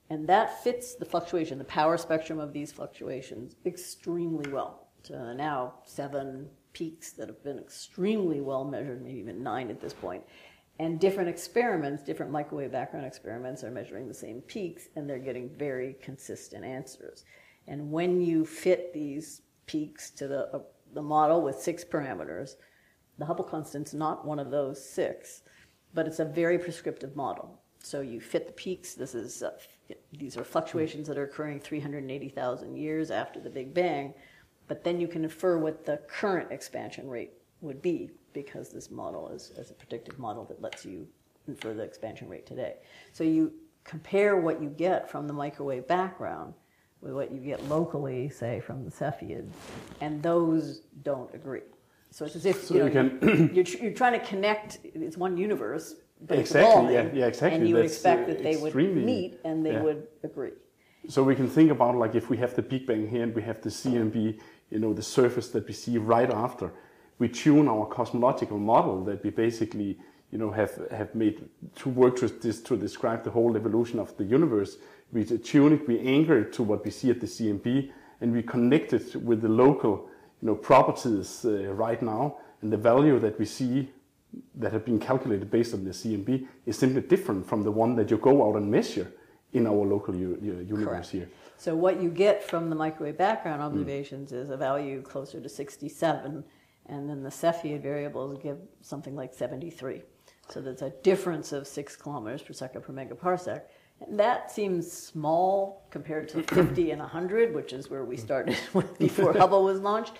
and 0.09 0.27
that 0.27 0.63
fits 0.63 0.95
the 0.95 1.06
fluctuation, 1.06 1.57
the 1.57 1.63
power 1.65 1.98
spectrum 1.98 2.39
of 2.39 2.54
these 2.54 2.71
fluctuations 2.71 3.56
extremely 3.65 4.50
well. 4.51 4.88
So 5.04 5.33
now 5.33 5.75
seven 5.83 6.50
peaks 6.74 7.12
that 7.13 7.27
have 7.27 7.44
been 7.44 7.59
extremely 7.59 8.39
well 8.39 8.63
measured, 8.63 9.01
maybe 9.04 9.19
even 9.19 9.44
nine 9.44 9.69
at 9.69 9.81
this 9.81 9.94
point. 9.94 10.24
And 10.80 11.00
different 11.00 11.27
experiments, 11.27 12.04
different 12.04 12.31
microwave 12.31 12.71
background 12.71 13.06
experiments 13.06 13.63
are 13.63 13.71
measuring 13.71 14.07
the 14.07 14.13
same 14.13 14.42
peaks 14.42 14.88
and 14.95 15.09
they're 15.09 15.18
getting 15.18 15.50
very 15.57 15.95
consistent 16.01 16.63
answers. 16.63 17.25
And 17.68 17.92
when 17.92 18.21
you 18.21 18.45
fit 18.45 18.94
these 18.94 19.42
peaks 19.65 20.12
to 20.12 20.27
the, 20.27 20.50
uh, 20.54 20.59
the 20.94 21.01
model 21.01 21.42
with 21.42 21.59
six 21.59 21.83
parameters, 21.83 22.56
the 23.18 23.25
Hubble 23.25 23.44
constant's 23.44 23.94
not 23.94 24.25
one 24.25 24.39
of 24.39 24.51
those 24.51 24.83
six, 24.88 25.42
but 25.94 26.07
it's 26.07 26.19
a 26.19 26.25
very 26.25 26.59
prescriptive 26.59 27.15
model. 27.15 27.59
So 27.80 28.01
you 28.01 28.21
fit 28.21 28.45
the 28.45 28.54
peaks. 28.54 28.94
This 28.94 29.15
is 29.15 29.42
uh, 29.42 29.51
these 30.17 30.37
are 30.37 30.43
fluctuations 30.43 31.07
that 31.07 31.17
are 31.17 31.23
occurring 31.23 31.59
380,000 31.59 32.75
years 32.75 33.11
after 33.11 33.39
the 33.39 33.49
Big 33.49 33.73
Bang, 33.73 34.13
but 34.67 34.83
then 34.83 34.99
you 34.99 35.07
can 35.07 35.23
infer 35.23 35.57
what 35.57 35.85
the 35.85 35.97
current 36.07 36.51
expansion 36.51 37.09
rate 37.09 37.31
would 37.61 37.81
be 37.81 38.09
because 38.33 38.69
this 38.69 38.91
model 38.91 39.29
is, 39.29 39.51
is 39.57 39.71
a 39.71 39.73
predictive 39.73 40.19
model 40.19 40.44
that 40.45 40.61
lets 40.61 40.85
you 40.85 41.07
infer 41.47 41.73
the 41.73 41.83
expansion 41.83 42.27
rate 42.27 42.45
today. 42.45 42.75
So 43.13 43.23
you 43.23 43.53
compare 43.83 44.37
what 44.37 44.61
you 44.61 44.69
get 44.69 45.09
from 45.09 45.27
the 45.27 45.33
microwave 45.33 45.87
background 45.87 46.53
with 47.01 47.13
what 47.13 47.31
you 47.31 47.39
get 47.39 47.63
locally, 47.69 48.29
say 48.29 48.59
from 48.59 48.83
the 48.83 48.91
Cepheids, 48.91 49.51
and 50.01 50.21
those 50.21 50.81
don't 51.03 51.33
agree. 51.33 51.61
So 52.11 52.25
it's 52.25 52.35
as 52.35 52.45
if 52.45 52.63
So 52.63 52.73
you 52.73 52.79
know, 52.81 52.85
you 52.87 52.91
can- 52.91 53.51
you're, 53.53 53.63
tr- 53.63 53.77
you're 53.77 53.94
trying 53.94 54.19
to 54.19 54.25
connect. 54.25 54.79
It's 54.83 55.17
one 55.17 55.37
universe, 55.37 55.95
Exactly, 56.30 56.94
yeah, 56.94 57.09
yeah, 57.14 57.28
exactly. 57.28 57.59
And 57.59 57.69
you 57.69 57.76
would 57.76 57.83
That's, 57.86 57.94
expect 57.94 58.24
uh, 58.24 58.33
that 58.33 58.44
they 58.44 58.57
would 58.57 58.76
meet 58.76 59.40
and 59.44 59.66
they 59.66 59.74
yeah. 59.74 59.81
would 59.81 60.07
agree. 60.24 60.52
So 61.07 61.24
we 61.24 61.36
can 61.36 61.47
think 61.47 61.71
about 61.71 61.95
like 61.95 62.16
if 62.16 62.30
we 62.30 62.38
have 62.38 62.56
the 62.56 62.62
Big 62.62 62.86
Bang 62.86 63.07
here 63.07 63.24
and 63.24 63.33
we 63.33 63.42
have 63.44 63.62
the 63.62 63.69
CMB, 63.69 64.40
you 64.71 64.80
know, 64.80 64.94
the 64.94 65.04
surface 65.04 65.50
that 65.50 65.68
we 65.68 65.74
see 65.74 65.97
right 65.97 66.30
after, 66.30 66.74
we 67.19 67.30
tune 67.30 67.68
our 67.68 67.86
cosmological 67.86 68.57
model 68.57 69.04
that 69.06 69.24
we 69.24 69.30
basically, 69.30 69.97
you 70.31 70.38
know, 70.38 70.52
have 70.52 70.71
have 70.92 71.14
made 71.16 71.47
to 71.76 71.90
work 71.90 72.18
to 72.18 72.28
this 72.28 72.62
to 72.64 72.76
describe 72.76 73.24
the 73.24 73.31
whole 73.31 73.56
evolution 73.56 74.00
of 74.00 74.16
the 74.18 74.24
universe. 74.24 74.78
We 75.14 75.24
tune 75.24 75.74
it, 75.74 75.88
we 75.88 76.00
anchor 76.00 76.40
it 76.40 76.52
to 76.54 76.64
what 76.64 76.83
we 76.83 76.92
see 76.92 77.09
at 77.09 77.21
the 77.21 77.28
CMB, 77.28 77.90
and 78.19 78.33
we 78.33 78.44
connect 78.44 78.92
it 78.92 79.16
with 79.16 79.42
the 79.42 79.50
local, 79.50 80.09
you 80.42 80.47
know, 80.47 80.56
properties 80.56 81.45
uh, 81.45 81.74
right 81.74 82.02
now, 82.02 82.38
and 82.62 82.74
the 82.74 82.78
value 82.78 83.18
that 83.19 83.40
we 83.40 83.45
see 83.45 83.90
that 84.56 84.71
have 84.71 84.85
been 84.85 84.99
calculated 84.99 85.49
based 85.49 85.73
on 85.73 85.83
the 85.83 85.91
CMB 85.91 86.47
is 86.65 86.77
simply 86.77 87.01
different 87.01 87.47
from 87.47 87.63
the 87.63 87.71
one 87.71 87.95
that 87.95 88.11
you 88.11 88.17
go 88.17 88.47
out 88.47 88.56
and 88.56 88.69
measure 88.69 89.11
in 89.53 89.65
our 89.65 89.85
local 89.85 90.15
universe 90.15 90.85
Correct. 90.85 91.09
here. 91.09 91.29
So 91.57 91.75
what 91.75 92.01
you 92.01 92.09
get 92.09 92.44
from 92.44 92.69
the 92.69 92.75
microwave 92.75 93.17
background 93.17 93.61
observations 93.61 94.31
is 94.31 94.49
a 94.49 94.57
value 94.57 95.01
closer 95.01 95.41
to 95.41 95.49
67, 95.49 96.44
and 96.87 97.09
then 97.09 97.23
the 97.23 97.29
Cepheid 97.29 97.81
variables 97.81 98.37
give 98.41 98.57
something 98.81 99.15
like 99.15 99.33
73. 99.33 100.03
So 100.49 100.61
there's 100.61 100.81
a 100.81 100.91
difference 101.01 101.51
of 101.51 101.67
six 101.67 101.95
kilometers 101.95 102.41
per 102.41 102.53
second 102.53 102.81
per 102.81 102.94
megaparsec. 102.94 103.61
And 104.06 104.19
that 104.19 104.51
seems 104.51 104.92
small 104.92 105.87
compared 105.89 106.30
to 106.30 106.44
50 106.44 106.92
and 106.92 107.01
100, 107.01 107.54
which 107.54 107.73
is 107.73 107.89
where 107.89 108.06
we 108.06 108.16
started 108.16 108.57
before 108.99 109.33
Hubble 109.37 109.63
was 109.63 109.80
launched. 109.80 110.13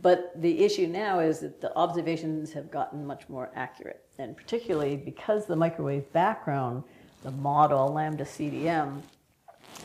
But 0.00 0.40
the 0.40 0.64
issue 0.64 0.86
now 0.86 1.20
is 1.20 1.40
that 1.40 1.60
the 1.60 1.74
observations 1.76 2.52
have 2.52 2.70
gotten 2.70 3.06
much 3.06 3.28
more 3.28 3.50
accurate. 3.54 4.04
And 4.18 4.36
particularly 4.36 4.96
because 4.96 5.46
the 5.46 5.56
microwave 5.56 6.12
background, 6.12 6.84
the 7.22 7.30
model 7.32 7.88
lambda 7.88 8.24
CDM, 8.24 9.02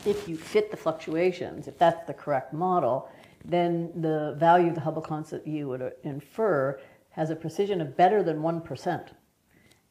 if 0.06 0.28
you 0.28 0.36
fit 0.36 0.70
the 0.70 0.76
fluctuations, 0.76 1.68
if 1.68 1.78
that's 1.78 2.06
the 2.06 2.14
correct 2.14 2.52
model, 2.52 3.10
then 3.44 3.90
the 4.00 4.36
value 4.38 4.68
of 4.68 4.74
the 4.74 4.80
Hubble 4.80 5.02
constant 5.02 5.46
you 5.46 5.68
would 5.68 5.92
infer 6.04 6.80
has 7.10 7.30
a 7.30 7.36
precision 7.36 7.80
of 7.80 7.96
better 7.96 8.22
than 8.22 8.40
1%. 8.40 9.08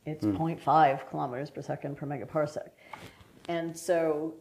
It's 0.05 0.25
mm. 0.25 0.37
0.5 0.37 1.09
kilometers 1.09 1.49
per 1.49 1.61
second 1.61 1.97
per 1.97 2.05
megaparsec. 2.05 2.69
And 3.49 3.75
so 3.75 4.35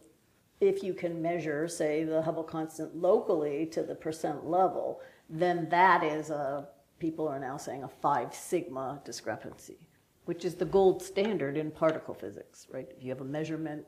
if 0.61 0.83
you 0.83 0.93
can 0.93 1.21
measure, 1.21 1.67
say, 1.67 2.03
the 2.03 2.21
Hubble 2.21 2.43
constant 2.43 2.95
locally 2.95 3.65
to 3.65 3.81
the 3.81 3.95
percent 3.95 4.45
level, 4.45 5.01
then 5.29 5.67
that 5.69 6.03
is 6.03 6.29
a, 6.29 6.67
people 6.99 7.27
are 7.27 7.39
now 7.39 7.57
saying 7.57 7.83
a 7.83 7.87
five 7.87 8.33
sigma 8.35 9.01
discrepancy, 9.03 9.89
which 10.25 10.45
is 10.45 10.55
the 10.55 10.65
gold 10.65 11.01
standard 11.01 11.57
in 11.57 11.71
particle 11.71 12.13
physics, 12.13 12.67
right? 12.71 12.87
If 12.95 13.03
you 13.03 13.09
have 13.09 13.21
a 13.21 13.25
measurement 13.25 13.83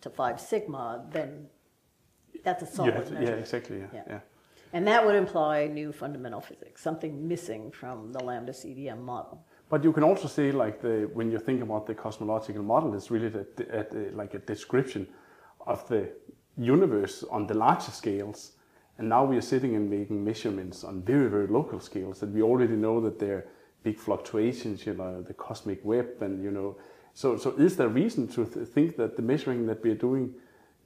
to 0.00 0.10
five 0.10 0.40
sigma, 0.40 1.06
then 1.10 1.46
that's 2.42 2.64
a 2.64 2.66
solid 2.66 3.06
to, 3.06 3.14
measure. 3.14 3.30
Yeah, 3.30 3.36
exactly. 3.36 3.78
Yeah, 3.78 3.86
yeah. 3.94 4.02
yeah. 4.08 4.20
And 4.72 4.84
that 4.88 5.06
would 5.06 5.14
imply 5.14 5.68
new 5.68 5.92
fundamental 5.92 6.40
physics, 6.40 6.82
something 6.82 7.28
missing 7.28 7.70
from 7.70 8.12
the 8.12 8.22
lambda 8.22 8.52
CDM 8.52 9.00
model. 9.00 9.46
But 9.68 9.82
you 9.82 9.92
can 9.92 10.04
also 10.04 10.28
say, 10.28 10.52
like 10.52 10.80
the 10.80 11.10
when 11.12 11.30
you 11.30 11.38
think 11.38 11.62
about 11.62 11.86
the 11.86 11.94
cosmological 11.94 12.62
model, 12.62 12.94
it's 12.94 13.10
really 13.10 13.28
the, 13.28 13.40
uh, 13.40 13.84
the, 13.90 14.10
like 14.14 14.34
a 14.34 14.38
description 14.38 15.08
of 15.66 15.86
the 15.88 16.08
universe 16.56 17.24
on 17.30 17.46
the 17.46 17.54
larger 17.54 17.90
scales. 17.90 18.52
And 18.98 19.08
now 19.08 19.24
we 19.24 19.36
are 19.36 19.42
sitting 19.42 19.76
and 19.76 19.90
making 19.90 20.24
measurements 20.24 20.82
on 20.84 21.02
very, 21.02 21.28
very 21.28 21.46
local 21.48 21.80
scales, 21.80 22.22
and 22.22 22.32
we 22.32 22.42
already 22.42 22.76
know 22.76 23.00
that 23.02 23.18
there 23.18 23.36
are 23.36 23.46
big 23.82 23.98
fluctuations, 23.98 24.86
you 24.86 24.94
know, 24.94 25.22
the 25.22 25.34
cosmic 25.34 25.84
web, 25.84 26.06
and 26.20 26.42
you 26.42 26.50
know. 26.50 26.76
So, 27.12 27.36
so 27.36 27.50
is 27.56 27.76
there 27.76 27.88
reason 27.88 28.28
to 28.28 28.46
th- 28.46 28.68
think 28.68 28.96
that 28.96 29.16
the 29.16 29.22
measuring 29.22 29.66
that 29.66 29.82
we 29.82 29.90
are 29.90 30.00
doing 30.08 30.34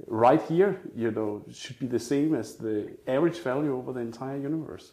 right 0.06 0.42
here, 0.42 0.80
you 0.96 1.10
know, 1.10 1.44
should 1.52 1.78
be 1.78 1.87
the 1.87 1.99
same 1.99 2.34
as 2.34 2.56
the 2.56 2.96
average 3.06 3.38
value 3.38 3.76
over 3.76 3.92
the 3.92 4.00
entire 4.00 4.38
universe? 4.38 4.92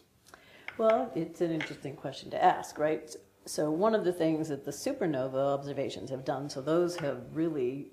Well, 0.76 1.10
it's 1.14 1.40
an 1.40 1.50
interesting 1.50 1.96
question 1.96 2.30
to 2.30 2.44
ask, 2.44 2.78
right? 2.78 3.14
So 3.48 3.70
one 3.70 3.94
of 3.94 4.04
the 4.04 4.12
things 4.12 4.50
that 4.50 4.66
the 4.66 4.70
supernova 4.70 5.54
observations 5.54 6.10
have 6.10 6.22
done, 6.22 6.50
so 6.50 6.60
those 6.60 6.96
have 6.96 7.22
really 7.32 7.92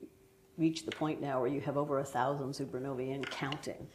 reached 0.58 0.86
the 0.86 0.92
point 0.92 1.22
now 1.22 1.40
where 1.40 1.50
you 1.50 1.62
have 1.62 1.78
over 1.78 2.00
a 2.00 2.04
thousand 2.04 2.50
supernovae 2.50 3.16
and 3.16 3.30
counting. 3.30 3.88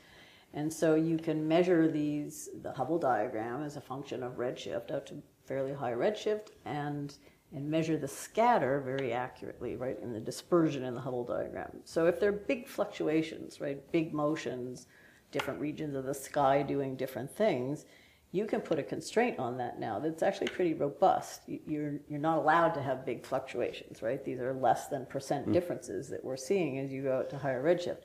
And 0.55 0.73
so 0.73 0.95
you 0.95 1.19
can 1.19 1.47
measure 1.47 1.87
these, 1.87 2.49
the 2.63 2.73
Hubble 2.73 2.99
diagram 2.99 3.63
as 3.63 3.77
a 3.77 3.81
function 3.81 4.23
of 4.23 4.39
redshift 4.39 4.91
out 4.91 5.05
to 5.09 5.23
fairly 5.45 5.75
high 5.75 5.93
redshift 5.93 6.49
and, 6.65 7.15
and 7.55 7.71
measure 7.71 7.99
the 7.99 8.09
scatter 8.09 8.81
very 8.81 9.13
accurately, 9.13 9.77
right, 9.77 9.99
in 10.03 10.15
the 10.15 10.21
dispersion 10.21 10.85
in 10.85 10.95
the 10.95 11.01
Hubble 11.01 11.25
diagram. 11.25 11.81
So 11.85 12.07
if 12.07 12.19
there 12.19 12.31
are 12.31 12.33
big 12.33 12.69
fluctuations, 12.69 13.61
right, 13.61 13.81
big 13.93 14.15
motions, 14.15 14.87
different 15.31 15.61
regions 15.61 15.95
of 15.95 16.05
the 16.05 16.15
sky 16.15 16.63
doing 16.63 16.97
different 16.97 17.31
things, 17.31 17.85
you 18.33 18.47
can 18.47 18.61
put 18.61 18.79
a 18.79 18.83
constraint 18.83 19.39
on 19.39 19.57
that 19.59 19.81
now 19.81 19.99
that's 19.99 20.23
actually 20.23 20.47
pretty 20.49 20.75
robust. 20.75 21.43
You're, 21.47 22.01
you're 22.09 22.21
not 22.21 22.39
allowed 22.39 22.75
to 22.75 22.83
have 22.83 23.05
big 23.05 23.27
fluctuations, 23.27 24.03
right? 24.03 24.25
These 24.25 24.39
are 24.39 24.55
less 24.55 24.87
than 24.87 25.05
percent 25.07 25.49
mm. 25.49 25.53
differences 25.53 26.09
that 26.11 26.25
we're 26.25 26.37
seeing 26.37 26.79
as 26.79 26.93
you 26.93 27.03
go 27.03 27.19
out 27.19 27.31
to 27.31 27.39
higher 27.39 27.63
redshift. 27.63 28.03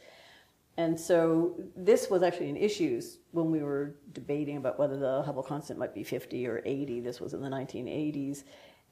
And 0.77 0.99
so 0.99 1.55
this 1.75 2.09
was 2.09 2.21
actually 2.21 2.49
an 2.49 2.57
issue 2.57 3.01
when 3.31 3.49
we 3.49 3.61
were 3.61 3.95
debating 4.11 4.57
about 4.57 4.77
whether 4.77 4.97
the 4.97 5.21
Hubble 5.21 5.43
constant 5.43 5.79
might 5.79 5.93
be 5.93 6.03
50 6.03 6.47
or 6.47 6.61
80. 6.65 6.99
This 6.99 7.21
was 7.21 7.33
in 7.33 7.41
the 7.41 7.49
1980s. 7.49 8.43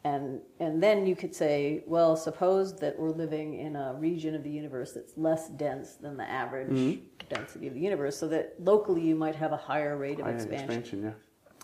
And, 0.05 0.41
and 0.59 0.83
then 0.83 1.05
you 1.05 1.15
could 1.15 1.33
say, 1.33 1.83
well, 1.87 2.17
suppose 2.17 2.75
that 2.79 2.99
we're 2.99 3.11
living 3.11 3.59
in 3.59 3.77
a 3.77 3.93
region 3.93 4.35
of 4.35 4.43
the 4.43 4.49
universe 4.49 4.91
that's 4.91 5.13
less 5.17 5.49
dense 5.49 5.95
than 5.95 6.17
the 6.17 6.29
average 6.29 6.71
mm-hmm. 6.71 7.33
density 7.33 7.67
of 7.67 7.73
the 7.73 7.79
universe, 7.79 8.17
so 8.17 8.27
that 8.27 8.55
locally 8.59 9.01
you 9.01 9.15
might 9.15 9.35
have 9.35 9.53
a 9.53 9.57
higher 9.57 9.95
rate 9.97 10.19
of 10.19 10.25
higher 10.25 10.35
expansion. 10.35 10.67
expansion 10.67 11.03
yeah. 11.03 11.11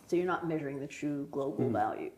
So 0.07 0.15
you're 0.15 0.25
not 0.25 0.47
measuring 0.47 0.79
the 0.79 0.87
true 0.87 1.27
global 1.31 1.65
mm. 1.65 1.73
value. 1.73 2.11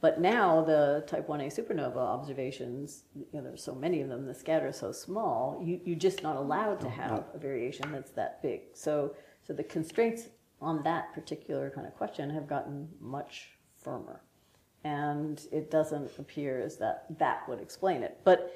But 0.00 0.20
now 0.20 0.62
the 0.64 1.04
type 1.06 1.28
1a 1.28 1.46
supernova 1.46 1.96
observations, 1.96 3.04
you 3.14 3.24
know, 3.32 3.42
there's 3.42 3.62
so 3.62 3.74
many 3.74 4.00
of 4.00 4.08
them, 4.08 4.26
the 4.26 4.34
scatter 4.34 4.66
is 4.66 4.76
so 4.76 4.90
small, 4.90 5.62
you, 5.64 5.80
you're 5.84 5.96
just 5.96 6.24
not 6.24 6.34
allowed 6.34 6.80
to 6.80 6.90
have 6.90 7.24
a 7.32 7.38
variation 7.38 7.92
that's 7.92 8.10
that 8.10 8.42
big. 8.42 8.62
So, 8.74 9.14
so 9.46 9.52
the 9.52 9.62
constraints 9.62 10.28
on 10.60 10.82
that 10.82 11.14
particular 11.14 11.70
kind 11.70 11.86
of 11.86 11.94
question 11.94 12.28
have 12.30 12.48
gotten 12.48 12.88
much 13.00 13.50
firmer 13.78 14.22
and 14.84 15.46
it 15.52 15.70
doesn't 15.70 16.10
appear 16.18 16.60
as 16.60 16.76
that 16.76 17.06
that 17.18 17.48
would 17.48 17.60
explain 17.60 18.02
it. 18.02 18.18
But 18.24 18.54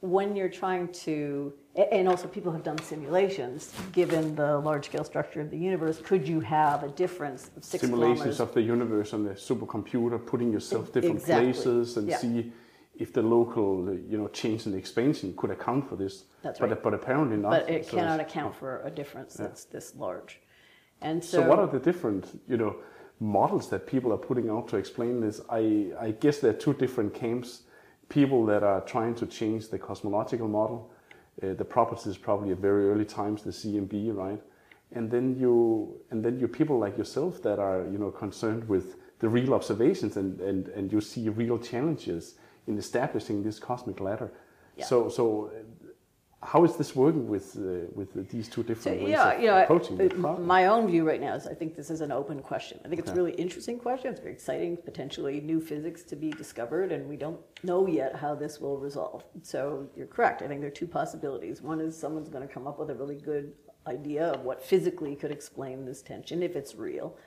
when 0.00 0.34
you're 0.34 0.48
trying 0.48 0.88
to, 0.88 1.52
and 1.92 2.08
also 2.08 2.26
people 2.26 2.52
have 2.52 2.62
done 2.62 2.78
simulations, 2.78 3.72
given 3.92 4.34
the 4.34 4.58
large 4.58 4.86
scale 4.86 5.04
structure 5.04 5.40
of 5.40 5.50
the 5.50 5.58
universe, 5.58 6.00
could 6.02 6.26
you 6.26 6.40
have 6.40 6.82
a 6.82 6.88
difference 6.88 7.50
of 7.56 7.64
six 7.64 7.82
Simulations 7.82 8.18
kilometers? 8.18 8.40
of 8.40 8.54
the 8.54 8.62
universe 8.62 9.12
on 9.12 9.24
the 9.24 9.32
supercomputer, 9.32 10.24
putting 10.24 10.52
yourself 10.52 10.92
different 10.92 11.16
exactly. 11.16 11.52
places 11.52 11.96
and 11.96 12.08
yeah. 12.08 12.16
see 12.16 12.52
if 12.98 13.12
the 13.12 13.22
local, 13.22 13.94
you 13.94 14.18
know, 14.18 14.28
change 14.28 14.66
in 14.66 14.72
the 14.72 14.78
expansion 14.78 15.34
could 15.36 15.50
account 15.50 15.88
for 15.88 15.96
this. 15.96 16.24
That's 16.42 16.60
right. 16.60 16.70
But, 16.70 16.82
but 16.82 16.94
apparently 16.94 17.36
not. 17.36 17.50
But 17.50 17.70
it 17.70 17.86
so 17.86 17.96
cannot 17.96 18.20
account 18.20 18.56
for 18.56 18.82
a 18.84 18.90
difference 18.90 19.36
yeah. 19.38 19.46
that's 19.46 19.64
this 19.64 19.94
large. 19.96 20.40
And 21.02 21.22
so, 21.24 21.40
so 21.42 21.48
what 21.48 21.58
are 21.58 21.66
the 21.66 21.78
different, 21.78 22.42
you 22.46 22.56
know, 22.58 22.76
models 23.20 23.68
that 23.68 23.86
people 23.86 24.12
are 24.12 24.18
putting 24.18 24.48
out 24.48 24.66
to 24.68 24.76
explain 24.76 25.20
this, 25.20 25.40
I, 25.50 25.92
I 26.00 26.10
guess 26.12 26.38
there 26.38 26.50
are 26.50 26.54
two 26.58 26.72
different 26.74 27.14
camps. 27.14 27.62
People 28.08 28.44
that 28.46 28.62
are 28.62 28.80
trying 28.80 29.14
to 29.16 29.26
change 29.26 29.68
the 29.68 29.78
cosmological 29.78 30.48
model, 30.48 30.90
uh, 31.42 31.52
the 31.52 31.64
properties 31.64 32.16
probably 32.16 32.50
at 32.50 32.58
very 32.58 32.90
early 32.90 33.04
times, 33.04 33.42
the 33.42 33.50
CMB, 33.50 34.16
right? 34.16 34.40
And 34.92 35.10
then 35.10 35.38
you 35.38 36.00
and 36.10 36.24
then 36.24 36.40
you 36.40 36.48
people 36.48 36.78
like 36.78 36.98
yourself 36.98 37.40
that 37.42 37.60
are 37.60 37.86
you 37.92 37.98
know 37.98 38.10
concerned 38.10 38.68
with 38.68 38.96
the 39.20 39.28
real 39.28 39.54
observations 39.54 40.16
and, 40.16 40.40
and, 40.40 40.68
and 40.68 40.90
you 40.90 41.00
see 41.00 41.28
real 41.28 41.58
challenges 41.58 42.34
in 42.66 42.76
establishing 42.76 43.44
this 43.44 43.60
cosmic 43.60 44.00
ladder. 44.00 44.32
Yeah. 44.76 44.86
So 44.86 45.08
so 45.08 45.52
how 46.42 46.64
is 46.64 46.76
this 46.76 46.96
working 46.96 47.28
with 47.28 47.56
uh, 47.56 47.86
with 47.94 48.28
these 48.30 48.48
two 48.48 48.62
different 48.62 48.98
so, 48.98 49.04
ways 49.04 49.10
yeah, 49.10 49.58
of 49.58 49.64
approaching 49.64 49.98
the 49.98 50.08
problem? 50.08 50.46
My 50.46 50.66
own 50.66 50.86
view 50.86 51.06
right 51.06 51.20
now 51.20 51.34
is 51.34 51.46
I 51.46 51.52
think 51.52 51.76
this 51.76 51.90
is 51.90 52.00
an 52.00 52.10
open 52.10 52.40
question. 52.40 52.80
I 52.82 52.88
think 52.88 52.98
it's 52.98 53.10
a 53.10 53.14
really 53.14 53.32
interesting 53.32 53.78
question. 53.78 54.10
It's 54.10 54.20
very 54.20 54.32
exciting, 54.32 54.78
potentially 54.78 55.40
new 55.40 55.60
physics 55.60 56.02
to 56.04 56.16
be 56.16 56.30
discovered, 56.30 56.92
and 56.92 57.06
we 57.06 57.16
don't 57.16 57.38
know 57.62 57.86
yet 57.86 58.16
how 58.16 58.34
this 58.34 58.58
will 58.58 58.78
resolve. 58.78 59.22
So 59.42 59.86
you're 59.94 60.06
correct. 60.06 60.40
I 60.40 60.48
think 60.48 60.60
there 60.60 60.68
are 60.68 60.72
two 60.72 60.86
possibilities. 60.86 61.60
One 61.60 61.78
is 61.78 61.94
someone's 61.96 62.30
going 62.30 62.46
to 62.46 62.52
come 62.52 62.66
up 62.66 62.78
with 62.78 62.88
a 62.88 62.94
really 62.94 63.16
good 63.16 63.52
idea 63.86 64.28
of 64.28 64.42
what 64.42 64.62
physically 64.62 65.16
could 65.16 65.30
explain 65.30 65.84
this 65.84 66.00
tension 66.00 66.42
if 66.42 66.56
it's 66.56 66.74
real, 66.74 67.18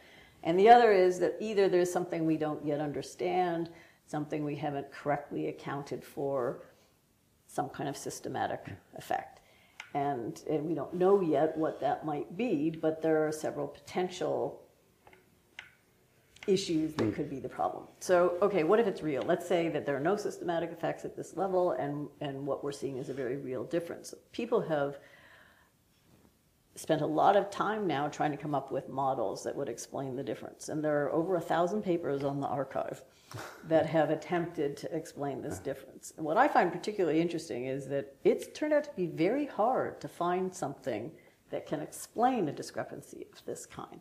and 0.41 0.59
the 0.59 0.69
other 0.69 0.91
is 0.91 1.19
that 1.19 1.35
either 1.39 1.69
there's 1.69 1.91
something 1.91 2.25
we 2.25 2.37
don't 2.37 2.65
yet 2.65 2.79
understand, 2.79 3.69
something 4.07 4.43
we 4.43 4.55
haven't 4.55 4.91
correctly 4.91 5.49
accounted 5.49 6.03
for 6.03 6.63
some 7.53 7.69
kind 7.69 7.87
of 7.87 7.95
systematic 7.95 8.65
effect. 8.95 9.41
And, 9.93 10.41
and 10.49 10.65
we 10.65 10.73
don't 10.73 10.93
know 10.95 11.21
yet 11.21 11.55
what 11.55 11.79
that 11.81 12.03
might 12.03 12.35
be, 12.35 12.71
but 12.71 13.01
there 13.01 13.27
are 13.27 13.31
several 13.31 13.67
potential 13.67 14.59
issues 16.47 16.95
that 16.95 17.13
could 17.13 17.29
be 17.29 17.39
the 17.39 17.47
problem. 17.47 17.83
So, 17.99 18.37
okay, 18.41 18.63
what 18.63 18.79
if 18.79 18.87
it's 18.87 19.03
real? 19.03 19.21
Let's 19.21 19.47
say 19.47 19.69
that 19.69 19.85
there 19.85 19.95
are 19.95 20.01
no 20.01 20.15
systematic 20.15 20.71
effects 20.71 21.05
at 21.05 21.15
this 21.15 21.37
level, 21.37 21.71
and, 21.71 22.07
and 22.21 22.45
what 22.45 22.63
we're 22.63 22.71
seeing 22.71 22.97
is 22.97 23.09
a 23.09 23.13
very 23.13 23.37
real 23.37 23.63
difference. 23.63 24.13
People 24.31 24.59
have 24.61 24.97
spent 26.75 27.01
a 27.01 27.05
lot 27.05 27.35
of 27.35 27.49
time 27.51 27.85
now 27.85 28.07
trying 28.07 28.31
to 28.31 28.37
come 28.37 28.55
up 28.55 28.71
with 28.71 28.89
models 28.89 29.43
that 29.43 29.55
would 29.55 29.69
explain 29.69 30.15
the 30.15 30.23
difference. 30.23 30.69
And 30.69 30.83
there 30.83 31.03
are 31.03 31.11
over 31.11 31.35
a 31.35 31.41
thousand 31.41 31.83
papers 31.83 32.23
on 32.23 32.39
the 32.39 32.47
arXiv 32.47 33.01
that 33.67 33.85
have 33.85 34.09
attempted 34.09 34.75
to 34.77 34.95
explain 34.95 35.41
this 35.41 35.59
difference. 35.59 36.13
And 36.17 36.25
what 36.25 36.37
I 36.37 36.47
find 36.47 36.71
particularly 36.71 37.21
interesting 37.21 37.65
is 37.65 37.87
that 37.89 38.15
it's 38.23 38.47
turned 38.57 38.73
out 38.73 38.85
to 38.85 38.91
be 38.95 39.05
very 39.05 39.45
hard 39.45 40.01
to 40.01 40.07
find 40.07 40.53
something 40.53 41.11
that 41.51 41.67
can 41.67 41.79
explain 41.79 42.49
a 42.49 42.51
discrepancy 42.51 43.27
of 43.31 43.45
this 43.45 43.65
kind. 43.65 43.99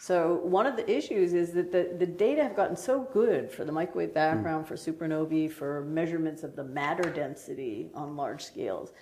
So 0.00 0.36
one 0.44 0.66
of 0.66 0.76
the 0.76 0.88
issues 0.90 1.34
is 1.34 1.52
that 1.52 1.72
the, 1.72 1.94
the 1.98 2.06
data 2.06 2.42
have 2.42 2.54
gotten 2.54 2.76
so 2.76 3.08
good 3.12 3.50
for 3.50 3.64
the 3.64 3.72
microwave 3.72 4.14
background, 4.14 4.64
mm. 4.64 4.68
for 4.68 4.76
supernovae, 4.76 5.50
for 5.50 5.84
measurements 5.84 6.44
of 6.44 6.54
the 6.54 6.64
matter 6.64 7.10
density 7.10 7.90
on 7.94 8.16
large 8.16 8.44
scales, 8.44 8.92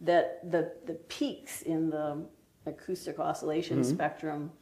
that 0.00 0.50
the, 0.50 0.72
the 0.86 0.94
peaks 1.08 1.62
in 1.62 1.90
the 1.90 2.24
acoustic 2.66 3.18
oscillation 3.18 3.80
mm-hmm. 3.80 3.94
spectrum 3.94 4.52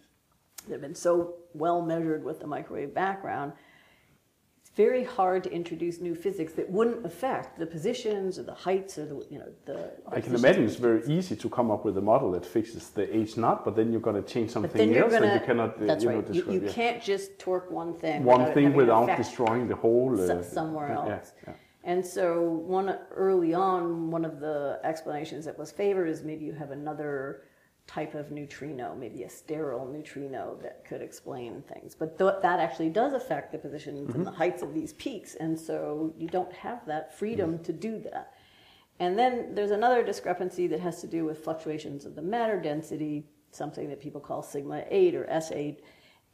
that 0.67 0.73
have 0.73 0.81
been 0.81 0.95
so 0.95 1.35
well 1.53 1.83
measured 1.83 2.25
with 2.25 2.41
the 2.41 2.47
microwave 2.47 2.95
background, 2.95 3.53
it's 4.61 4.71
very 4.77 5.05
hard 5.05 5.45
to 5.45 5.53
introduce 5.53 6.01
new 6.01 6.15
physics 6.15 6.55
that 6.55 6.69
wouldn't 6.71 7.05
affect 7.05 7.59
the 7.59 7.67
positions 7.67 8.39
or 8.39 8.45
the 8.45 8.55
heights 8.55 8.97
or 8.99 9.07
the 9.07 9.27
you 9.31 9.39
know 9.39 9.51
the. 9.67 9.75
the 9.75 10.17
I 10.17 10.21
can 10.21 10.35
imagine 10.35 10.65
it's 10.65 10.77
very 10.77 11.03
easy 11.07 11.37
to 11.37 11.49
come 11.49 11.71
up 11.71 11.85
with 11.85 11.99
a 11.99 12.01
model 12.01 12.33
that 12.33 12.47
fixes 12.47 12.91
the 12.91 13.15
H 13.15 13.37
naught, 13.37 13.65
but 13.65 13.77
then 13.77 13.93
you're 13.93 14.01
going 14.01 14.21
to 14.23 14.29
change 14.35 14.51
something 14.51 14.97
else, 14.97 15.13
gonna, 15.13 15.27
and 15.27 15.41
you 15.41 15.47
cannot. 15.47 15.79
That's 15.79 16.05
you 16.05 16.11
right. 16.11 16.29
Know, 16.29 16.35
you, 16.35 16.53
you 16.53 16.63
yeah. 16.65 16.73
can't 16.73 17.03
just 17.03 17.39
torque 17.39 17.71
one 17.71 17.95
thing. 17.95 18.25
One 18.25 18.53
thing 18.55 18.73
without 18.73 19.17
destroying 19.17 19.69
the 19.69 19.77
whole. 19.77 20.19
Uh, 20.19 20.43
somewhere 20.43 20.93
else. 20.93 21.33
Yeah, 21.47 21.53
and 21.85 22.05
so 22.05 22.43
one 22.43 22.99
early 23.15 23.53
on, 23.53 24.11
one 24.11 24.25
of 24.25 24.41
the 24.41 24.81
explanations 24.83 25.45
that 25.45 25.59
was 25.59 25.71
favored 25.71 26.09
is 26.09 26.23
maybe 26.23 26.45
you 26.47 26.55
have 26.55 26.71
another 26.71 27.43
type 27.87 28.15
of 28.15 28.31
neutrino, 28.31 28.95
maybe 28.95 29.25
a 29.25 29.29
sterile 29.31 29.87
neutrino 29.87 30.57
that 30.63 30.85
could 30.85 31.03
explain 31.03 31.63
things. 31.63 31.95
But 31.95 32.19
th- 32.19 32.43
that 32.43 32.61
actually 32.61 32.89
does 32.89 33.13
affect 33.13 33.53
the 33.53 33.59
positions 33.59 34.09
mm-hmm. 34.09 34.19
and 34.19 34.27
the 34.27 34.31
heights 34.31 34.63
of 34.63 34.75
these 34.75 34.95
peaks, 34.95 35.35
and 35.35 35.59
so 35.59 36.15
you 36.17 36.29
don't 36.29 36.53
have 36.53 36.87
that 36.87 37.17
freedom 37.19 37.55
mm-hmm. 37.55 37.63
to 37.65 37.73
do 37.73 37.99
that. 38.01 38.33
And 39.01 39.19
then 39.19 39.55
there's 39.55 39.73
another 39.73 40.05
discrepancy 40.05 40.67
that 40.69 40.81
has 40.81 41.01
to 41.01 41.07
do 41.07 41.25
with 41.25 41.45
fluctuations 41.45 42.05
of 42.05 42.15
the 42.15 42.23
matter 42.23 42.61
density, 42.61 43.27
something 43.51 43.89
that 43.89 44.01
people 44.01 44.21
call 44.21 44.43
sigma 44.43 44.85
8 44.89 45.15
or 45.15 45.25
S8. 45.25 45.79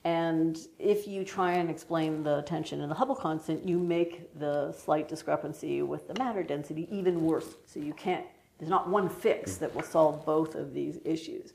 And 0.05 0.59
if 0.79 1.07
you 1.07 1.25
try 1.25 1.53
and 1.53 1.69
explain 1.69 2.23
the 2.23 2.43
tension 2.43 2.81
in 2.81 2.89
the 2.89 2.95
Hubble 2.95 3.15
constant, 3.15 3.67
you 3.69 3.79
make 3.79 4.39
the 4.39 4.73
slight 4.73 5.09
discrepancy 5.09 5.83
with 5.83 6.07
the 6.07 6.15
matter 6.19 6.43
density 6.43 6.89
even 6.91 7.25
worse. 7.25 7.57
So 7.67 7.81
you 7.81 7.93
can't 7.93 8.27
there's 8.61 8.71
not 8.71 8.89
one 8.89 9.09
fix 9.09 9.57
that 9.57 9.75
will 9.75 9.83
solve 9.83 10.25
both 10.25 10.55
of 10.55 10.75
these 10.75 10.99
issues. 11.05 11.55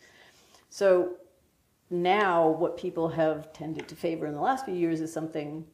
So 0.69 1.13
now 1.91 2.49
what 2.49 2.77
people 2.77 3.07
have 3.09 3.53
tended 3.53 3.87
to 3.87 3.95
favor 3.95 4.25
in 4.25 4.33
the 4.33 4.41
last 4.41 4.65
few 4.65 4.73
years 4.73 5.01
is 5.01 5.13
something 5.13 5.65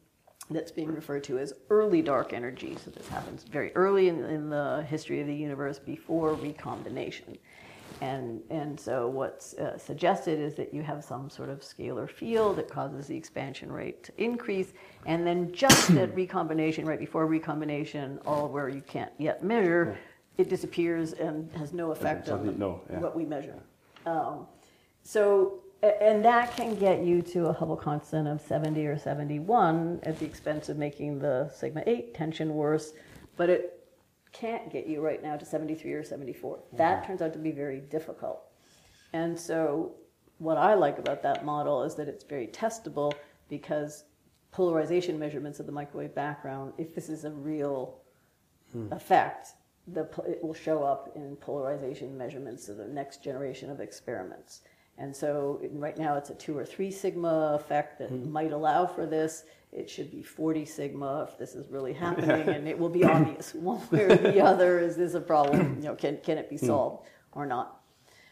that's 0.50 0.70
being 0.70 0.94
referred 0.94 1.24
to 1.24 1.38
as 1.38 1.54
early 1.70 2.02
dark 2.02 2.34
energy. 2.34 2.76
So 2.84 2.90
this 2.90 3.08
happens 3.08 3.44
very 3.44 3.74
early 3.74 4.08
in, 4.08 4.24
in 4.24 4.50
the 4.50 4.84
history 4.88 5.20
of 5.20 5.26
the 5.26 5.34
universe 5.34 5.78
before 5.78 6.34
recombination. 6.34 7.38
And, 8.00 8.42
and 8.50 8.78
so 8.78 9.08
what's 9.08 9.54
uh, 9.54 9.78
suggested 9.78 10.40
is 10.40 10.54
that 10.56 10.74
you 10.74 10.82
have 10.82 11.04
some 11.04 11.30
sort 11.30 11.48
of 11.48 11.60
scalar 11.60 12.10
field 12.10 12.56
that 12.56 12.68
causes 12.68 13.06
the 13.06 13.16
expansion 13.16 13.70
rate 13.70 14.02
to 14.04 14.12
increase, 14.22 14.72
and 15.06 15.26
then 15.26 15.52
just 15.52 15.90
at 15.96 16.14
recombination, 16.14 16.84
right 16.84 16.98
before 16.98 17.26
recombination, 17.26 18.18
all 18.26 18.48
where 18.48 18.68
you 18.68 18.80
can't 18.82 19.12
yet 19.18 19.44
measure, 19.44 19.96
it 20.38 20.48
disappears 20.48 21.12
and 21.12 21.50
has 21.52 21.72
no 21.72 21.92
effect 21.92 22.28
on 22.28 22.58
no, 22.58 22.80
yeah. 22.90 22.98
what 22.98 23.14
we 23.14 23.24
measure. 23.24 23.58
Um, 24.06 24.46
so, 25.02 25.60
and 25.82 26.24
that 26.24 26.56
can 26.56 26.74
get 26.76 27.02
you 27.02 27.22
to 27.22 27.46
a 27.46 27.52
Hubble 27.52 27.76
constant 27.76 28.28
of 28.28 28.40
70 28.40 28.86
or 28.86 28.98
71 28.98 30.00
at 30.04 30.18
the 30.18 30.24
expense 30.24 30.68
of 30.68 30.78
making 30.78 31.18
the 31.18 31.50
sigma 31.54 31.82
8 31.86 32.14
tension 32.14 32.54
worse, 32.54 32.92
but 33.36 33.50
it 33.50 33.84
can't 34.32 34.72
get 34.72 34.86
you 34.86 35.00
right 35.00 35.22
now 35.22 35.36
to 35.36 35.44
73 35.44 35.92
or 35.92 36.04
74. 36.04 36.56
Mm-hmm. 36.56 36.76
That 36.76 37.06
turns 37.06 37.20
out 37.20 37.32
to 37.34 37.38
be 37.38 37.50
very 37.50 37.80
difficult. 37.80 38.42
And 39.12 39.38
so, 39.38 39.92
what 40.38 40.56
I 40.56 40.74
like 40.74 40.98
about 40.98 41.22
that 41.22 41.44
model 41.44 41.82
is 41.82 41.94
that 41.96 42.08
it's 42.08 42.24
very 42.24 42.46
testable 42.46 43.12
because 43.48 44.04
polarization 44.50 45.18
measurements 45.18 45.60
of 45.60 45.66
the 45.66 45.72
microwave 45.72 46.14
background, 46.14 46.72
if 46.78 46.94
this 46.94 47.08
is 47.08 47.24
a 47.24 47.30
real 47.30 48.00
hmm. 48.72 48.92
effect, 48.92 49.48
the, 49.88 50.02
it 50.26 50.42
will 50.42 50.54
show 50.54 50.84
up 50.84 51.10
in 51.14 51.36
polarization 51.36 52.16
measurements 52.16 52.68
of 52.68 52.76
the 52.76 52.86
next 52.86 53.22
generation 53.22 53.70
of 53.70 53.80
experiments. 53.80 54.60
And 54.98 55.14
so 55.14 55.60
right 55.72 55.96
now 55.96 56.16
it's 56.16 56.30
a 56.30 56.34
two 56.34 56.56
or 56.56 56.64
three 56.64 56.90
sigma 56.90 57.54
effect 57.54 57.98
that 57.98 58.12
mm. 58.12 58.30
might 58.30 58.52
allow 58.52 58.86
for 58.86 59.06
this. 59.06 59.44
It 59.72 59.88
should 59.88 60.10
be 60.10 60.22
40 60.22 60.64
sigma 60.66 61.26
if 61.28 61.38
this 61.38 61.54
is 61.54 61.68
really 61.68 61.92
happening, 62.06 62.48
and 62.48 62.68
it 62.68 62.78
will 62.78 62.90
be 62.90 63.04
obvious 63.04 63.54
one 63.54 63.80
way 63.90 64.02
or 64.02 64.16
the 64.16 64.40
other. 64.40 64.78
Is 64.78 64.96
this 64.96 65.14
a 65.14 65.20
problem? 65.20 65.76
You 65.78 65.88
know, 65.88 65.94
can, 65.94 66.18
can 66.18 66.38
it 66.38 66.50
be 66.50 66.56
hmm. 66.56 66.66
solved 66.66 67.04
mm. 67.04 67.08
or 67.32 67.46
not? 67.46 67.80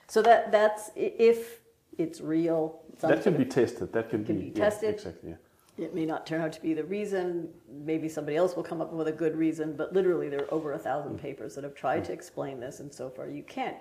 So 0.06 0.22
that 0.22 0.52
that's 0.52 0.90
if 0.96 1.60
it's 1.96 2.20
real. 2.20 2.82
That 3.00 3.22
can 3.22 3.36
be 3.36 3.44
tested. 3.44 3.92
That 3.92 4.10
can, 4.10 4.24
can 4.24 4.38
be, 4.38 4.44
be 4.46 4.50
tested. 4.50 4.88
Yeah, 4.88 4.94
exactly. 4.94 5.30
Yeah. 5.30 5.36
It 5.78 5.94
may 5.94 6.04
not 6.04 6.26
turn 6.26 6.40
out 6.40 6.52
to 6.52 6.60
be 6.60 6.74
the 6.74 6.84
reason. 6.84 7.48
Maybe 7.70 8.08
somebody 8.08 8.36
else 8.36 8.54
will 8.54 8.62
come 8.62 8.80
up 8.80 8.92
with 8.92 9.08
a 9.08 9.12
good 9.12 9.36
reason, 9.36 9.74
but 9.76 9.92
literally 9.92 10.28
there 10.28 10.42
are 10.42 10.54
over 10.54 10.72
a 10.72 10.78
thousand 10.78 11.18
mm. 11.18 11.22
papers 11.22 11.54
that 11.54 11.64
have 11.64 11.74
tried 11.74 12.04
to 12.06 12.12
explain 12.12 12.60
this, 12.60 12.80
and 12.80 12.92
so 12.92 13.08
far 13.08 13.28
you 13.28 13.42
can't. 13.42 13.76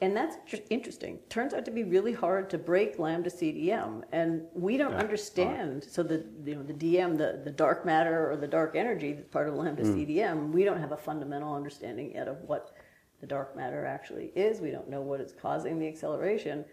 And 0.00 0.16
that's 0.16 0.36
interesting. 0.70 1.18
Turns 1.28 1.54
out 1.54 1.64
to 1.64 1.72
be 1.72 1.82
really 1.82 2.12
hard 2.12 2.48
to 2.50 2.58
break 2.58 2.98
lambda 2.98 3.30
CDM, 3.30 4.02
and 4.12 4.42
we 4.54 4.76
don't 4.76 4.92
yeah. 4.92 4.98
understand. 4.98 5.82
So 5.82 6.02
the 6.02 6.24
you 6.44 6.54
know 6.54 6.62
the 6.62 6.74
DM, 6.74 7.18
the, 7.18 7.40
the 7.42 7.50
dark 7.50 7.84
matter 7.84 8.30
or 8.30 8.36
the 8.36 8.46
dark 8.46 8.76
energy 8.76 9.12
that's 9.12 9.28
part 9.28 9.48
of 9.48 9.54
lambda 9.54 9.82
mm. 9.82 9.94
CDM, 9.94 10.52
we 10.52 10.64
don't 10.64 10.78
have 10.78 10.92
a 10.92 10.96
fundamental 10.96 11.54
understanding 11.54 12.12
yet 12.14 12.28
of 12.28 12.40
what 12.42 12.74
the 13.20 13.26
dark 13.26 13.56
matter 13.56 13.84
actually 13.84 14.32
is. 14.36 14.60
We 14.60 14.70
don't 14.70 14.88
know 14.88 15.00
what 15.00 15.20
is 15.20 15.32
causing 15.32 15.78
the 15.78 15.88
acceleration. 15.88 16.64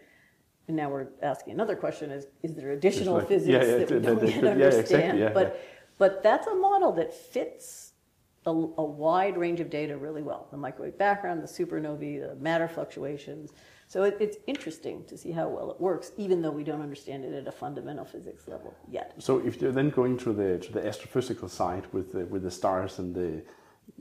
And 0.68 0.76
now 0.76 0.90
we're 0.90 1.08
asking 1.22 1.54
another 1.54 1.76
question: 1.76 2.10
Is 2.10 2.26
is 2.42 2.54
there 2.54 2.72
additional 2.72 3.14
like, 3.14 3.28
physics 3.28 3.66
yeah, 3.66 3.78
yeah, 3.78 3.84
that 3.84 3.90
we 3.90 4.00
don't 4.00 4.28
yet 4.28 4.44
understand? 4.44 5.18
Yeah, 5.18 5.26
exactly, 5.26 5.34
but 5.34 5.60
but 5.98 6.22
that's 6.22 6.46
a 6.46 6.54
model 6.54 6.92
that 6.92 7.14
fits 7.14 7.92
a, 8.46 8.50
a, 8.50 8.84
wide 8.84 9.36
range 9.36 9.60
of 9.60 9.70
data 9.70 9.96
really 9.96 10.22
well. 10.22 10.46
The 10.50 10.56
microwave 10.56 10.96
background, 10.98 11.42
the 11.42 11.46
supernovae, 11.46 12.28
the 12.28 12.36
matter 12.36 12.68
fluctuations. 12.68 13.52
So 13.88 14.04
it, 14.04 14.16
it's 14.20 14.36
interesting 14.46 15.04
to 15.04 15.16
see 15.16 15.32
how 15.32 15.48
well 15.48 15.70
it 15.70 15.80
works, 15.80 16.12
even 16.16 16.42
though 16.42 16.50
we 16.50 16.64
don't 16.64 16.82
understand 16.82 17.24
it 17.24 17.34
at 17.34 17.46
a 17.46 17.52
fundamental 17.52 18.04
physics 18.04 18.46
level 18.48 18.74
yet. 18.88 19.14
So 19.18 19.38
if 19.46 19.60
you're 19.60 19.72
then 19.72 19.90
going 19.90 20.16
to 20.18 20.32
the 20.32 20.58
to 20.58 20.72
the 20.72 20.80
astrophysical 20.80 21.50
side 21.50 21.84
with 21.92 22.12
the, 22.12 22.24
with 22.26 22.42
the 22.42 22.50
stars 22.50 22.98
and 22.98 23.14
the 23.14 23.42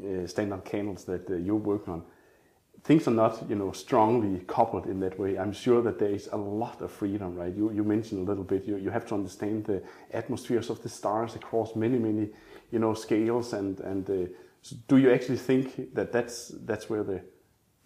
uh, 0.03 0.27
standard 0.27 0.65
candles 0.65 1.05
that 1.05 1.29
uh, 1.29 1.35
you're 1.35 1.55
working 1.55 1.93
on 1.93 2.03
things 2.85 3.07
are 3.07 3.17
not 3.23 3.43
you 3.49 3.55
know 3.55 3.71
strongly 3.71 4.39
coupled 4.47 4.85
in 4.85 4.99
that 4.99 5.19
way. 5.19 5.37
I'm 5.37 5.53
sure 5.53 5.81
that 5.81 5.97
there 5.99 6.11
is 6.11 6.29
a 6.31 6.37
lot 6.37 6.81
of 6.81 6.91
freedom, 6.91 7.35
right? 7.35 7.53
You 7.53 7.71
you 7.71 7.83
mentioned 7.83 8.19
a 8.25 8.29
little 8.31 8.43
bit. 8.43 8.65
You 8.65 8.77
you 8.77 8.91
have 8.91 9.05
to 9.07 9.15
understand 9.15 9.65
the 9.65 9.81
atmospheres 10.13 10.69
of 10.69 10.81
the 10.83 10.89
stars 10.89 11.35
across 11.35 11.75
many 11.75 11.97
many 11.97 12.29
you 12.71 12.79
know 12.79 12.93
scales 12.93 13.53
and 13.53 13.79
and. 13.81 14.09
Uh, 14.09 14.15
so 14.61 14.75
do 14.87 14.97
you 14.97 15.11
actually 15.11 15.37
think 15.37 15.93
that 15.93 16.11
that's 16.11 16.51
that's 16.65 16.89
where 16.89 17.03
the 17.03 17.21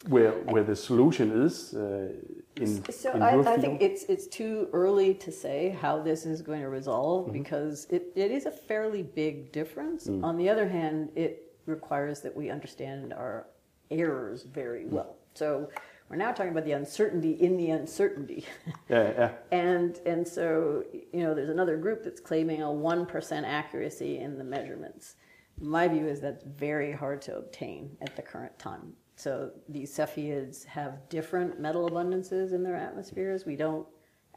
where 0.08 0.32
where 0.54 0.64
the 0.64 0.76
solution 0.76 1.44
is 1.46 1.74
uh, 1.74 2.08
in 2.56 2.70
so 2.90 3.12
in 3.12 3.22
I, 3.22 3.38
I, 3.38 3.58
think 3.58 3.82
it's 3.82 4.04
it's 4.04 4.28
too 4.28 4.70
early 4.72 5.14
to 5.16 5.30
say 5.30 5.78
how 5.82 6.02
this 6.02 6.26
is 6.26 6.42
going 6.42 6.62
to 6.62 6.70
resolve 6.70 7.26
mm-hmm. 7.26 7.44
because 7.44 7.86
it, 7.90 8.14
it 8.16 8.32
is 8.32 8.46
a 8.46 8.52
fairly 8.52 9.04
big 9.04 9.52
difference 9.52 10.08
mm. 10.08 10.24
on 10.24 10.38
the 10.38 10.48
other 10.48 10.70
hand 10.70 11.10
it 11.16 11.52
requires 11.66 12.22
that 12.22 12.34
we 12.34 12.50
understand 12.50 13.12
our 13.12 13.48
errors 13.92 14.44
very 14.44 14.84
hmm. 14.84 14.96
well. 14.96 15.16
So 15.34 15.70
we're 16.10 16.16
now 16.16 16.32
talking 16.32 16.52
about 16.52 16.66
the 16.66 16.72
uncertainty 16.72 17.32
in 17.32 17.56
the 17.56 17.70
uncertainty. 17.70 18.46
Yeah, 18.90 19.12
yeah. 19.12 19.32
and 19.52 19.98
and 20.06 20.28
so 20.28 20.84
you 20.92 21.22
know, 21.24 21.36
there's 21.36 21.50
another 21.50 21.78
group 21.78 22.04
that's 22.04 22.20
claiming 22.20 22.64
a 22.64 22.72
one 22.72 23.06
percent 23.06 23.46
accuracy 23.46 24.18
in 24.18 24.38
the 24.38 24.44
measurements. 24.44 25.16
My 25.62 25.88
view 25.88 26.08
is 26.08 26.20
that's 26.20 26.44
very 26.44 26.92
hard 26.92 27.22
to 27.24 27.38
obtain 27.38 27.96
at 28.02 28.16
the 28.16 28.22
current 28.22 28.58
time. 28.58 28.94
So 29.16 29.52
these 29.68 29.94
Cepheids 29.96 30.66
have 30.66 31.10
different 31.10 31.60
metal 31.60 31.90
abundances 31.90 32.54
in 32.54 32.64
their 32.64 32.78
atmospheres. 32.78 33.46
We 33.46 33.58
don't 33.58 33.86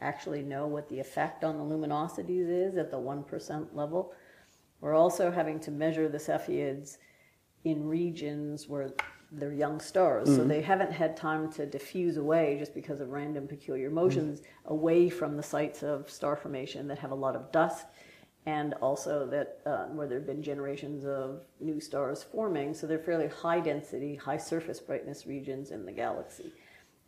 actually 0.01 0.43
know 0.43 0.67
what 0.67 0.89
the 0.89 0.99
effect 0.99 1.45
on 1.45 1.57
the 1.57 1.65
luminosities 1.65 2.49
is 2.49 2.77
at 2.77 2.91
the 2.91 2.99
one 2.99 3.23
percent 3.23 3.75
level. 3.75 4.13
We're 4.81 4.97
also 4.97 5.31
having 5.31 5.61
to 5.61 5.71
measure 5.71 6.09
the 6.09 6.19
Cepheids 6.19 6.99
in 7.65 7.87
regions 7.87 8.69
where 8.69 8.91
they're 9.33 9.53
young 9.53 9.81
stars, 9.81 10.29
mm-hmm. 10.29 10.37
so 10.37 10.45
they 10.45 10.61
haven't 10.61 10.93
had 10.93 11.17
time 11.17 11.51
to 11.53 11.67
diffuse 11.67 12.17
away 12.17 12.57
just 12.59 12.75
because 12.75 13.01
of 13.01 13.11
random 13.11 13.49
peculiar 13.49 13.91
motions 13.91 14.41
mm-hmm. 14.41 14.73
away 14.73 15.09
from 15.09 15.37
the 15.37 15.43
sites 15.43 15.83
of 15.83 16.11
star 16.11 16.37
formation 16.37 16.87
that 16.89 16.99
have 16.99 17.11
a 17.11 17.15
lot 17.15 17.35
of 17.35 17.51
dust, 17.51 17.87
and 18.45 18.75
also 18.75 19.27
that 19.27 19.61
uh, 19.65 19.85
where 19.87 20.07
there 20.07 20.19
have 20.19 20.27
been 20.27 20.43
generations 20.43 21.05
of 21.05 21.45
new 21.61 21.81
stars 21.81 22.23
forming. 22.23 22.75
So 22.75 22.87
they're 22.87 22.99
fairly 22.99 23.29
high 23.29 23.61
density, 23.61 24.17
high 24.17 24.39
surface 24.39 24.81
brightness 24.81 25.27
regions 25.27 25.71
in 25.71 25.87
the 25.87 25.93
galaxy. 25.93 26.53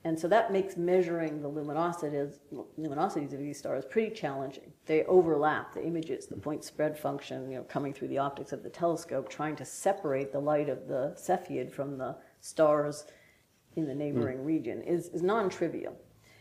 And 0.07 0.19
so 0.19 0.29
that 0.29 0.53
makes 0.53 0.77
measuring 0.77 1.40
the 1.40 1.51
luminosities, 1.51 2.38
luminosities 2.79 3.33
of 3.33 3.38
these 3.38 3.59
stars 3.59 3.87
pretty 3.87 4.14
challenging. 4.14 4.71
They 4.85 5.05
overlap 5.05 5.73
the 5.73 5.83
images, 5.83 6.27
the 6.27 6.37
point 6.37 6.62
spread 6.62 6.99
function, 6.99 7.51
you 7.51 7.57
know, 7.57 7.62
coming 7.62 7.95
through 7.95 8.09
the 8.09 8.19
optics 8.19 8.53
of 8.53 8.62
the 8.62 8.69
telescope, 8.69 9.31
trying 9.31 9.57
to 9.57 9.64
separate 9.64 10.31
the 10.31 10.40
light 10.40 10.69
of 10.69 10.88
the 10.88 11.17
Cepheid 11.17 11.73
from 11.73 11.97
the 11.97 12.17
stars 12.40 13.07
in 13.77 13.87
the 13.87 13.95
neighboring 13.95 14.38
mm. 14.38 14.47
region 14.47 14.83
is, 14.83 15.09
is 15.09 15.23
non-trivial. 15.23 15.97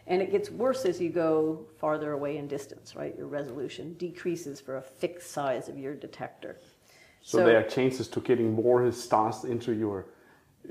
And 0.07 0.21
it 0.21 0.31
gets 0.31 0.49
worse 0.49 0.83
as 0.83 0.99
you 0.99 1.09
go 1.09 1.65
farther 1.77 2.11
away 2.11 2.35
in 2.35 2.49
distance, 2.49 2.97
right? 2.97 3.17
Your 3.17 3.27
resolution 3.27 3.93
decreases 3.93 4.59
for 4.59 4.75
a 4.75 4.81
fixed 4.81 5.31
size 5.31 5.69
of 5.69 5.77
your 5.77 5.95
detector. 5.95 6.57
So, 7.21 7.37
so 7.37 7.45
there 7.45 7.57
are 7.57 7.63
chances 7.63 8.09
to 8.09 8.19
getting 8.19 8.51
more 8.51 8.91
stars 8.91 9.45
into 9.45 9.71
your 9.71 10.07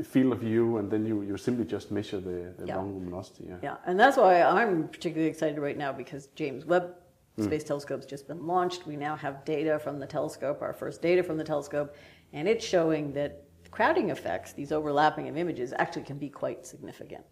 field 0.03 0.33
of 0.33 0.41
view, 0.41 0.79
and 0.79 0.91
then 0.91 1.05
you, 1.05 1.23
you 1.23 1.37
simply 1.37 1.65
just 1.65 1.91
measure 1.91 2.21
the, 2.21 2.55
the 2.59 2.67
yeah. 2.67 2.77
long 2.77 2.95
luminosity. 2.95 3.45
Yeah. 3.49 3.57
yeah, 3.63 3.77
and 3.87 3.99
that's 3.99 4.17
why 4.17 4.43
I'm 4.43 4.89
particularly 4.89 5.31
excited 5.31 5.59
right 5.59 5.77
now 5.77 5.93
because 5.93 6.27
James 6.35 6.65
Webb 6.65 6.95
mm. 7.39 7.45
Space 7.45 7.65
Telescope's 7.65 8.07
just 8.07 8.27
been 8.27 8.47
launched. 8.47 8.87
We 8.87 8.97
now 8.97 9.17
have 9.17 9.45
data 9.45 9.79
from 9.79 9.99
the 9.99 10.07
telescope, 10.07 10.63
our 10.63 10.73
first 10.73 11.03
data 11.03 11.23
from 11.23 11.37
the 11.37 11.45
telescope, 11.45 11.95
and 12.33 12.49
it's 12.49 12.65
showing 12.65 13.13
that 13.15 13.45
crowding 13.71 14.11
effects, 14.11 14.53
these 14.53 14.73
overlapping 14.73 15.29
of 15.29 15.37
images, 15.37 15.73
actually 15.79 16.03
can 16.05 16.19
be 16.19 16.29
quite 16.29 16.67
significant. 16.67 17.25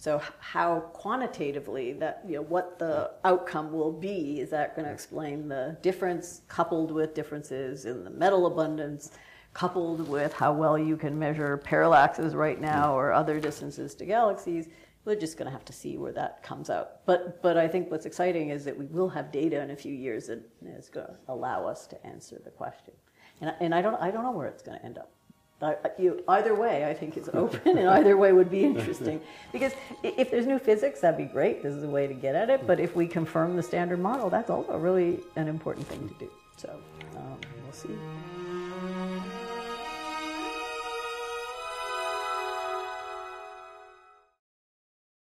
So 0.00 0.22
how 0.38 0.80
quantitatively 0.92 1.92
that, 1.94 2.22
you 2.24 2.36
know, 2.36 2.42
what 2.42 2.78
the 2.78 3.10
outcome 3.24 3.72
will 3.72 3.92
be, 3.92 4.38
is 4.40 4.50
that 4.50 4.76
going 4.76 4.86
to 4.86 4.92
mm. 4.92 4.94
explain 4.94 5.48
the 5.48 5.76
difference 5.82 6.42
coupled 6.46 6.92
with 6.92 7.14
differences 7.14 7.84
in 7.84 8.04
the 8.04 8.10
metal 8.10 8.46
abundance, 8.46 9.10
coupled 9.58 10.08
with 10.08 10.32
how 10.32 10.52
well 10.52 10.78
you 10.78 10.96
can 10.96 11.18
measure 11.18 11.60
parallaxes 11.66 12.32
right 12.32 12.60
now 12.60 12.96
or 12.96 13.12
other 13.12 13.40
distances 13.40 13.92
to 13.92 14.04
galaxies? 14.06 14.68
We're 15.04 15.16
just 15.16 15.36
going 15.36 15.46
to 15.46 15.52
have 15.52 15.64
to 15.64 15.72
see 15.72 15.96
where 15.96 16.12
that 16.12 16.44
comes 16.44 16.70
out. 16.70 17.04
But, 17.06 17.42
but 17.42 17.56
I 17.56 17.66
think 17.66 17.90
what's 17.90 18.06
exciting 18.06 18.50
is 18.50 18.64
that 18.66 18.78
we 18.78 18.86
will 18.86 19.08
have 19.08 19.32
data 19.32 19.60
in 19.60 19.70
a 19.72 19.76
few 19.76 19.92
years 19.92 20.28
that 20.28 20.48
is 20.64 20.88
going 20.88 21.08
to 21.08 21.16
allow 21.26 21.66
us 21.66 21.88
to 21.88 22.06
answer 22.06 22.40
the 22.44 22.50
question. 22.50 22.94
And, 23.40 23.52
and 23.58 23.74
I, 23.74 23.82
don't, 23.82 23.96
I 24.00 24.12
don't 24.12 24.22
know 24.22 24.30
where 24.30 24.46
it's 24.46 24.62
going 24.62 24.78
to 24.78 24.84
end 24.84 24.96
up. 24.96 25.10
I, 25.60 25.74
you, 25.98 26.22
either 26.28 26.54
way, 26.54 26.84
I 26.84 26.94
think 26.94 27.16
it's 27.16 27.28
open, 27.34 27.78
and 27.78 27.88
either 27.88 28.16
way 28.16 28.32
would 28.32 28.52
be 28.52 28.64
interesting. 28.64 29.20
Because 29.52 29.72
if 30.04 30.30
there's 30.30 30.46
new 30.46 30.60
physics, 30.60 31.00
that'd 31.00 31.18
be 31.18 31.24
great. 31.24 31.64
This 31.64 31.74
is 31.74 31.82
a 31.82 31.88
way 31.88 32.06
to 32.06 32.14
get 32.14 32.36
at 32.36 32.48
it. 32.48 32.64
But 32.64 32.78
if 32.78 32.94
we 32.94 33.08
confirm 33.08 33.56
the 33.56 33.62
standard 33.64 33.98
model, 33.98 34.30
that's 34.30 34.50
also 34.50 34.78
really 34.78 35.18
an 35.34 35.48
important 35.48 35.88
thing 35.88 36.08
to 36.08 36.14
do. 36.14 36.30
So 36.56 36.78
um, 37.16 37.40
we'll 37.64 37.72
see. 37.72 38.37